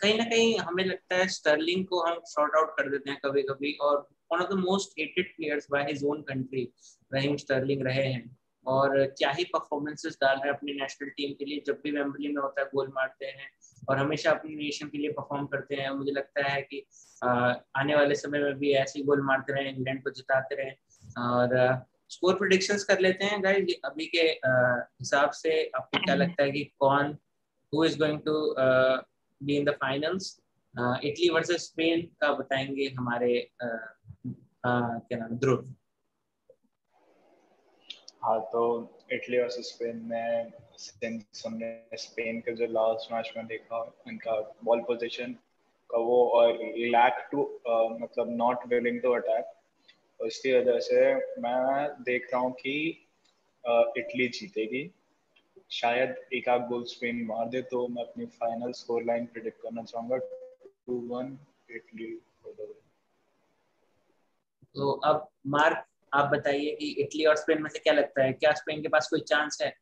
कहीं 0.00 0.16
ना 0.18 0.24
कहीं 0.24 0.58
हमें 0.58 0.84
लगता 0.84 1.16
है 1.16 1.26
स्टर्लिंग 1.28 1.84
को 1.86 2.00
हम 2.02 2.20
शॉर्ट 2.28 2.56
आउट 2.56 2.70
कर 2.70 2.88
देते 2.90 3.10
हैं 3.10 3.20
कभी 3.24 3.42
कभी 3.42 3.72
और 3.82 3.96
one 4.32 4.40
of 4.40 4.50
the 4.50 4.58
most 4.58 4.98
hated 4.98 5.34
players 5.36 5.66
by 5.70 5.84
his 5.84 6.04
own 6.04 6.22
country 6.22 6.68
Raheem 7.14 7.36
Sterling 7.36 7.82
रहे 7.86 8.04
हैं। 8.04 8.36
और 8.66 9.04
क्या 9.18 9.30
ही 9.30 9.44
परफॉर्मेंसेस 9.44 10.16
डाल 10.20 10.36
रहे 10.36 10.48
हैं 10.48 10.56
अपनी 10.56 10.72
नेशनल 10.72 11.08
टीम 11.08 11.32
के 11.32 11.44
लिए, 11.44 11.62
जब 11.66 11.80
भी 11.84 11.90
वेम्बली 11.90 12.28
में 12.28 12.40
होता 12.42 12.60
है 12.60 12.66
गोल 12.66 12.88
मारते 12.94 13.26
हैं 13.26 13.48
और 13.88 13.98
हमेशा 13.98 14.30
अपनी 14.30 14.54
नेशन 14.54 14.88
के 14.88 14.98
लिए 14.98 15.10
परफॉर्म 15.10 15.46
करते 15.46 15.74
हैं। 15.74 15.90
मुझे 15.90 16.12
लगता 16.12 16.46
है 16.48 16.62
कि 16.62 16.84
आने 17.22 17.94
वाले 17.94 18.14
समय 18.14 18.38
में 18.38 18.54
भी 18.54 18.72
ऐसे 18.74 19.02
गोल 19.02 19.22
मारते 19.22 19.52
रहे 19.52 19.70
इंग्लैंड 19.70 20.02
को 20.04 20.10
जिताते 20.10 20.54
रहे 20.54 20.70
और 21.18 21.54
स्कोर 22.10 22.34
प्रोडिक्शंस 22.34 22.84
कर 22.84 23.00
लेते 23.00 23.24
हैं। 23.24 23.42
गाइस, 23.44 23.80
अभी 23.84 24.06
के 24.06 24.26
हिसाब 24.98 25.30
से 25.32 25.64
आपको 25.76 26.04
क्या 26.04 26.14
लगता 26.14 26.42
है 26.42 26.50
कि 26.50 26.64
कौन 26.80 27.16
who 27.72 27.84
is 27.84 27.98
going 27.98 28.20
to 28.26 28.34
be 29.40 29.56
in 29.56 29.64
the 29.64 29.70
finals 29.80 30.36
Italy 30.74 31.28
versus 31.34 31.64
Spain 31.66 32.02
का 32.20 32.32
बताएँगे 32.34 32.88
हमारे 32.98 33.48
क्या 33.56 35.18
नाम 35.18 35.36
ध्रुव। 35.38 35.74
हाँ 38.24 38.40
तो 38.52 38.62
इटली 39.12 39.38
और 39.38 39.50
स्पेन 39.50 39.96
में 40.10 40.52
सिंस 40.78 41.42
हमने 41.46 41.96
स्पेन 41.98 42.40
के 42.40 42.52
जो 42.56 42.66
लास्ट 42.66 43.12
मैच 43.12 43.32
में 43.36 43.46
देखा, 43.46 43.78
उनका 44.06 44.40
बॉल 44.64 44.80
पोजीशन 44.86 45.32
का 45.90 45.98
वो, 45.98 46.16
और 46.28 46.52
लैक 46.94 47.28
टू 47.32 47.42
मतलब 48.00 48.34
नॉट 48.36 48.66
विलिंग 48.68 49.00
टू 49.02 49.12
अटैक 49.14 49.52
उसकी 50.20 50.52
वजह 50.52 50.78
से 50.80 51.14
मैं 51.42 51.88
देख 52.04 52.28
रहा 52.32 52.40
हूँ 52.42 52.52
कि 52.60 52.74
इटली 53.98 54.28
जीतेगी। 54.28 54.82
शायद 55.70 56.14
एक 56.34 56.48
आध 56.48 56.66
गोल 56.68 56.84
स्पेन 56.84 57.24
मार 57.26 57.48
दे 57.48 57.62
तो 57.62 57.86
मैं 57.88 58.04
अपनी 58.04 58.26
फाइनल 58.26 58.72
स्कोर 58.72 59.02
लाइन 59.02 59.26
प्रिडिक्ट 59.26 59.62
करना 59.62 59.82
चाहूँगा 59.82 60.16
टू 60.16 60.98
वन 61.08 61.38
इटली 61.70 62.18
तो 64.74 64.90
अब 65.04 65.28
मार्क 65.46 65.84
आप 66.12 66.28
बताइए 66.30 66.74
कि 66.76 66.86
इटली 66.98 67.24
और 67.24 67.36
स्पेन 67.36 67.62
में 67.62 67.68
से 67.70 67.78
क्या 67.78 67.92
लगता 67.92 68.22
है? 68.24 68.32
क्या 68.32 68.52
स्पेन 68.52 68.82
के 68.82 68.88
पास 68.88 69.08
कोई 69.10 69.20
चांस 69.20 69.58
है? 69.62 69.72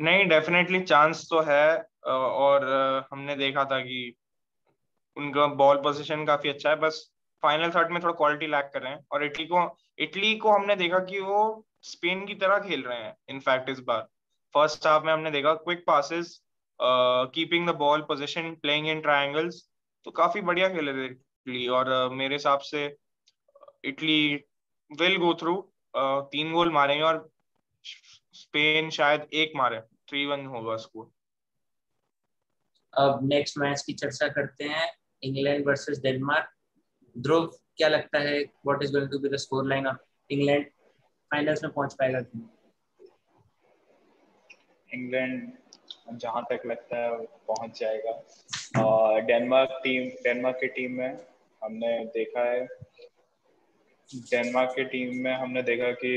नहीं 0.00 0.26
डेफिनेटली 0.28 0.80
चांस 0.80 1.26
तो 1.30 1.40
है 1.40 1.78
और 2.06 2.66
हमने 3.12 3.36
देखा 3.36 3.64
था 3.64 3.80
कि 3.80 4.16
उनका 5.16 5.46
बॉल 5.54 5.76
पोजीशन 5.76 6.24
काफ़ी 6.24 6.48
अच्छा 6.48 6.70
है 6.70 6.76
बस 6.76 7.10
फाइनल 7.42 7.70
थर्ड 7.70 7.90
में 7.92 8.02
थोड़ा 8.02 8.14
क्वालिटी 8.14 8.46
लैक 8.46 8.70
कर 8.74 8.82
रहे 8.82 8.92
हैं। 8.92 9.04
और 9.12 9.24
इटली 9.24 9.46
को 9.46 9.78
इटली 9.98 10.34
को 10.36 10.50
हमने 10.50 10.76
देखा 10.76 10.98
कि 10.98 11.20
वो 11.20 11.64
स्पेन 11.88 12.26
की 12.26 12.34
तरह 12.42 12.58
खेल 12.68 12.82
रहे 12.84 12.98
हैं 12.98 13.16
इनफैक्ट 13.30 13.68
इस 13.70 13.80
बार। 13.86 14.02
फ़र्स्ट 14.54 14.86
हाफ़ 14.86 15.04
में 15.04 15.12
हमने 15.12 15.30
देखा 15.30 15.54
quick 15.56 15.84
passes 15.86 16.36
keeping 17.34 17.68
the 17.68 17.74
ball 17.76 18.02
possession 18.08 18.54
playing 18.62 18.88
in 18.88 19.00
triangles 19.00 19.62
तो 20.06 20.10
काफ़ी 20.12 20.40
बढ़िया 20.42 20.68
खेले 20.68 20.92
थे 20.92 21.06
इटली। 21.06 21.66
और 21.68 21.86
uh, 21.86 22.12
मेरे 22.12 22.34
हिसाब 22.34 22.58
से 22.60 22.86
इटली 23.84 24.34
विल 24.90 25.16
गो 25.18 25.34
थ्रू 25.40 25.54
तीन 26.32 26.52
गोल 26.52 26.70
मारेंगे 26.72 27.02
और 27.04 27.28
स्पेन 28.34 28.90
शायद 28.90 29.26
एक 29.34 29.52
मारे 29.56 29.80
थ्री 30.08 30.24
वन 30.26 30.44
होगा 30.46 30.76
स्कोर 30.76 31.10
अब 32.92 33.20
नेक्स्ट 33.28 33.58
मैच 33.58 33.82
की 33.86 33.92
चर्चा 33.92 34.28
करते 34.28 34.64
हैं 34.64 34.90
इंग्लैंड 35.22 35.66
वर्सेस 35.66 35.98
डेनमार्क 36.02 36.50
ध्रुव 37.16 37.46
क्या 37.76 37.88
लगता 37.88 38.18
है 38.20 38.40
what 38.66 38.82
is 38.82 38.92
going 38.92 39.10
to 39.10 39.18
be 39.18 39.28
the 39.28 39.36
score 39.38 39.66
line 39.68 39.86
of 39.86 39.96
England 40.30 40.66
finals 41.30 41.62
में 41.64 41.72
पहुँच 41.72 41.94
पाएगा 41.94 42.18
इंग्लैंड 44.90 45.52
जहाँ 46.12 46.42
तक 46.50 46.62
लगता 46.66 46.96
है 46.96 47.18
पहुँच 47.48 47.80
जाएगा। 47.80 49.20
डेनमार्क 49.26 49.80
टीम 49.84 50.08
डेनमार्क 50.24 50.56
की 50.60 50.68
टीम 50.76 50.92
में 50.98 51.18
हमने 51.62 51.98
देखा 52.14 52.44
है 52.44 52.66
डेनमार्क 54.10 54.72
की 54.76 54.84
टीम 54.84 55.16
में 55.24 55.32
हमने 55.32 55.62
देखा 55.62 55.90
कि 56.02 56.12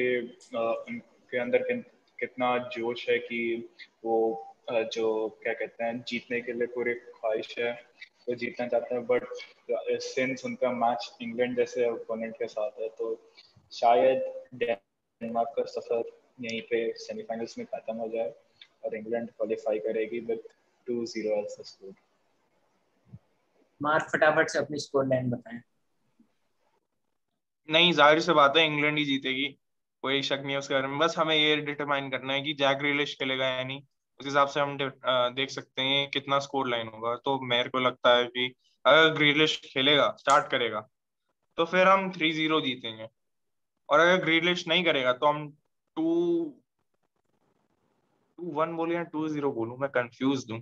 उनके 0.55 1.37
अंदर 1.39 1.63
कितना 2.19 2.57
जोश 2.73 3.07
है 3.09 3.17
कि 3.19 3.41
वो 4.05 4.17
जो 4.71 5.07
क्या 5.43 5.53
कहते 5.53 5.83
हैं, 5.83 6.03
जीतने 6.07 6.39
के 6.41 6.53
लिए 6.53 6.67
पूरी 6.67 6.93
ख्वाहिश 6.93 7.55
है, 7.59 7.71
वो 8.27 8.35
जीतना 8.35 8.67
चाहते 8.67 8.95
हैं। 8.95 9.05
बट 9.07 9.23
सिंस 10.01 10.45
उनका 10.45 10.71
मैच 10.71 11.11
इंग्लैंड 11.21 11.55
जैसे 11.57 11.89
ओपोनेंट 11.89 12.35
के 12.35 12.47
साथ 12.47 12.79
है 12.81 12.89
तो 12.97 13.15
शायद 13.71 14.17
डेनमार्क 15.21 15.53
का 15.55 15.63
सफ़र 15.71 16.03
यहीं 16.41 16.61
पे 16.61 16.81
सेमीफाइनल्स 16.99 17.57
में 17.57 17.65
खत्म 17.67 17.95
हो 17.95 18.07
जाए 18.09 18.33
और 18.85 18.95
इंग्लैंड 18.95 19.29
क्वालिफाई 19.29 19.79
करेगी 19.79 20.19
with 20.27 20.47
two 20.87 21.05
zero 21.05 21.35
as 21.37 21.55
score 21.67 21.93
mark 23.81 24.09
फटाफट 24.09 24.49
से 24.49 24.59
अपनी 24.59 24.79
स्कोर 24.79 25.07
लाइन 25.07 25.29
बताएँ। 25.29 25.61
नहीं 27.69 27.91
ज़ाहिर 27.93 28.19
से 28.19 28.33
बात 28.33 28.57
है 28.57 28.65
इंग्लैंड 28.65 28.97
ही 28.97 29.03
जीतेगी। 29.05 29.47
कोई 30.03 30.21
शक 30.23 30.41
नहीं 30.43 30.51
है 30.51 30.57
उसके 30.59 30.73
बारे 30.73 30.87
में। 30.87 30.97
बस 30.99 31.15
हमें 31.17 31.35
ये 31.35 31.55
डिटरमाइन 31.57 32.09
करना 32.09 32.33
है 32.33 32.41
कि 32.41 32.53
जैक 32.59 32.81
रिलिश 32.81 33.15
खेलेगा 33.15 33.47
या 33.47 33.63
नहीं। 33.63 33.81
उस 34.19 34.25
हिसाब 34.25 34.47
से 34.47 34.59
हम 34.59 34.77
देख 35.35 35.49
सकते 35.49 35.81
हैं 35.81 36.09
कितना 36.09 36.39
स्कोर 36.39 36.69
लाइन 36.69 36.87
होगा। 36.87 37.15
तो 37.17 37.39
मेरे 37.47 37.69
को 37.69 37.79
लगता 37.79 38.15
है 38.17 38.25
कि 38.27 38.53
अगर 38.85 39.13
ग्रीलिश 39.13 39.59
खेलेगा 39.65 40.09
स्टार्ट 40.19 40.49
करेगा 40.51 40.87
तो 41.57 41.65
फिर 41.65 41.87
हम 41.87 42.11
थ्री 42.11 42.31
ज़ीरो 42.33 42.59
जीतेंगे। 42.61 43.07
और 43.91 43.99
अगर 43.99 44.23
ग्रीलिश 44.23 44.67
नहीं 44.67 44.83
करेगा 44.83 45.13
तो 45.13 45.25
हम 45.25 45.47
टू 45.97 46.05
टू 48.39 48.51
वन 48.53 48.75
बोलू 48.75 48.93
या 48.93 49.03
टू 49.13 49.27
ज़ीरो 49.27 49.51
बोलू? 49.51 49.75
मैं 49.77 49.89
कंफ्यूज 49.89 50.45
हूँ। 50.51 50.61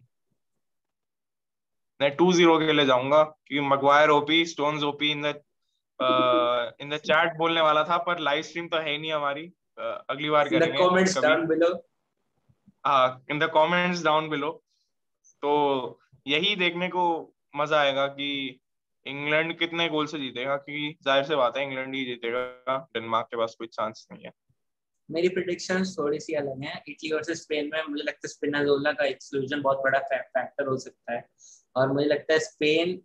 मैं 2.00 2.16
टू 2.16 2.32
ज़ीरो 2.34 2.58
के 2.60 2.74
लिए 2.74 2.86
जाऊँगा 2.86 3.24
क्योंकि 3.24 3.68
Maguire 3.68 4.10
OP 4.10 4.46
Stones 4.46 4.84
OP 4.84 5.12
in 5.12 5.22
the 5.22 5.34
in 6.82 6.90
the 6.90 6.98
chat 6.98 7.38
बोलने 7.38 7.62
वाला 7.62 7.84
था 7.84 7.98
पर 8.04 8.20
लाइव 8.20 8.42
स्ट्रीम 8.42 8.68
तो 8.68 8.78
है 8.78 8.98
नहीं 8.98 9.14
हमारी। 9.14 9.52
Uh, 9.80 9.98
अगली 10.10 10.30
बार 10.30 10.48
करेंगे 10.50 10.66
in 13.32 13.40
the 13.40 13.50
comments 13.54 14.04
down 14.04 14.30
below 14.30 14.50
तो 15.44 15.52
यही 16.28 16.56
देखने 16.56 16.88
को 16.88 17.04
मज़ा 17.56 17.80
आएगा 17.80 18.08
कि 18.08 18.60
इंग्लैंड 19.06 19.58
कितने 19.60 19.88
गोल 19.90 20.08
से 20.08 20.20
जीतेगा? 20.20 20.56
क्योंकि 20.58 20.98
ज़ाहिर 21.04 21.24
से 21.24 21.36
बात 21.36 21.58
है, 21.58 21.64
इंग्लैंड 21.64 21.96
ही 21.96 22.06
जीतेगा। 22.06 22.78
डेनमार्क 22.94 23.28
के 23.28 23.38
पास 23.38 23.56
कोई 23.60 23.68
चांस 23.70 24.08
नहीं 24.12 24.26
है। 24.26 24.32
मेरी 25.10 25.30
प्रिडिक्शन 25.30 25.84
थोड़ी 25.90 26.20
सी 26.20 26.34
अलग 26.36 26.64
है। 26.64 26.82
इटली 26.88 27.10
और 27.12 27.24
स्पेन 27.26 27.70
में 27.74 27.84
मुझे 27.84 28.04
लगता 28.04 28.28
है 28.28 28.30
स्पिनाजोला 28.30 28.92
का 28.92 29.06
एक्सक्लूजन 29.06 29.62
बहुत 29.62 29.78
बड़ा 29.84 30.00
फैक्टर 30.10 30.68
हो 30.68 30.78
सकता 30.78 31.14
है। 31.14 31.26
और 31.76 31.92
मुझे 31.94 32.08
लगता 32.08 32.34
है 32.34 32.40
स्पेन, 32.40 33.00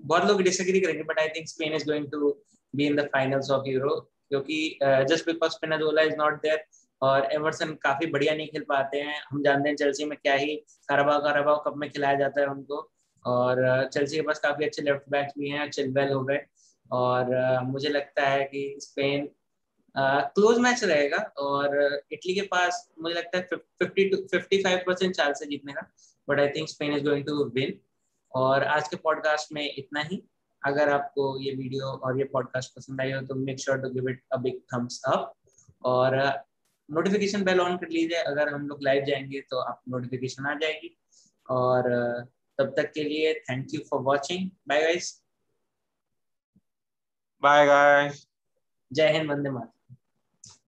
बहुत 0.00 0.24
लोग 0.24 0.42
डिसएग्री 0.42 0.80
करेंगे 0.80 1.02
but 1.02 1.18
I 1.20 1.28
think 1.28 1.48
Spain 1.48 1.74
is 1.74 1.84
going 1.86 2.10
to 2.12 2.30
be 2.74 2.86
in 2.86 2.96
the 2.96 3.04
finals 3.12 3.50
of 3.50 3.68
Euro 3.68 3.98
क्योंकि 4.28 4.78
just 4.82 5.26
because 5.26 5.52
Spinazzola 5.52 6.02
is 6.02 6.16
not 6.16 6.40
there 6.42 6.64
और 7.02 7.28
एमरसन 7.32 7.72
काफ़ी 7.82 8.06
बढ़िया 8.06 8.34
नहीं 8.34 8.46
खेल 8.48 8.64
पाते 8.68 9.00
हैं। 9.00 9.20
हम 9.30 9.42
जानते 9.42 9.68
हैं 9.68 9.76
चेल्सी 9.76 10.04
में 10.04 10.16
क्या 10.18 10.34
ही 10.34 10.56
काराबाव 10.88 11.20
काराबाव 11.22 11.62
कप 11.66 11.74
में 11.76 11.88
खिलाया 11.90 12.18
जाता 12.18 12.40
है 12.40 12.46
उनको। 12.46 12.80
और 13.26 13.88
चेल्सी 13.92 14.16
के 14.16 14.22
पास 14.22 14.38
काफ़ी 14.40 14.64
अच्छे 14.64 14.82
लेफ़्ट 14.82 15.08
बैक 15.10 15.32
भी 15.38 15.50
हैं 15.50 15.70
चिलवेल 15.70 16.12
हो 16.12 16.24
गए। 16.24 16.40
और 16.90 17.62
मुझे 17.64 17.88
लगता 17.88 18.28
है 18.28 18.44
कि 18.44 18.76
स्पेन 18.80 19.28
क्लोज 19.94 20.58
मैच 20.58 20.82
रहेगा 20.84 21.18
और 21.38 21.76
इटली 22.12 22.34
के 22.34 22.42
पास 22.50 22.88
मुझे 23.02 23.14
लगता 23.14 23.38
है 23.38 23.44
fifty 23.52 24.08
two 24.08 24.16
fifty 24.30 24.62
five 24.62 24.82
percent 24.86 25.14
chance 25.14 25.40
है 25.42 25.48
जीतने 25.48 25.72
का। 25.72 25.88
But 26.28 26.40
I 26.40 26.48
think 26.48 26.68
Spain 26.68 26.94
is 26.94 27.04
going 27.04 27.24
to 27.26 27.44
win 27.54 27.78
और 28.32 28.64
आज 28.64 28.88
के 28.88 28.96
पॉडकास्ट 29.04 29.52
में 29.52 29.64
इतना 29.68 30.00
ही। 30.02 30.22
अगर 30.62 30.88
आपको 30.88 31.38
ये 31.40 31.54
वीडियो 31.54 31.86
और 31.86 32.18
ये 32.18 32.24
पॉडकास्ट 32.32 32.74
पसंद 32.76 33.00
आई 33.00 33.12
हो 33.12 33.20
तो 33.22 33.34
make 33.36 33.58
sure 33.60 33.78
to 33.78 33.90
give 33.90 34.08
it 34.10 34.22
a 34.32 34.36
big 34.38 34.60
thumbs 34.74 35.00
up 35.06 35.34
और 35.84 36.16
नोटिफिकेशन 36.88 37.44
बेल 37.44 37.60
ऑन 37.60 37.76
कर 37.76 37.88
लीजिए। 37.88 38.18
अगर 38.18 38.48
हम 38.48 38.66
लोग 38.68 38.82
लाइव 38.82 39.04
जाएँगे 39.04 39.40
तो 39.50 39.58
आप 39.60 39.80
नोटिफिकेशन 39.88 40.46
आ 40.46 40.54
जाएगी। 40.54 40.96
और 41.46 41.92
तब 42.58 42.74
तक 42.76 42.92
के 42.92 43.04
लिए 43.04 43.34
thank 43.50 43.74
you 43.74 43.80
for 43.90 44.00
watching 44.00 44.50
bye 44.68 44.82
guys 44.82 45.12
bye 47.42 47.66
guys 47.66 48.26
जय 48.92 49.12
हिंद 49.12 49.30
वंदे 49.30 49.50
मातरम. 49.50 49.73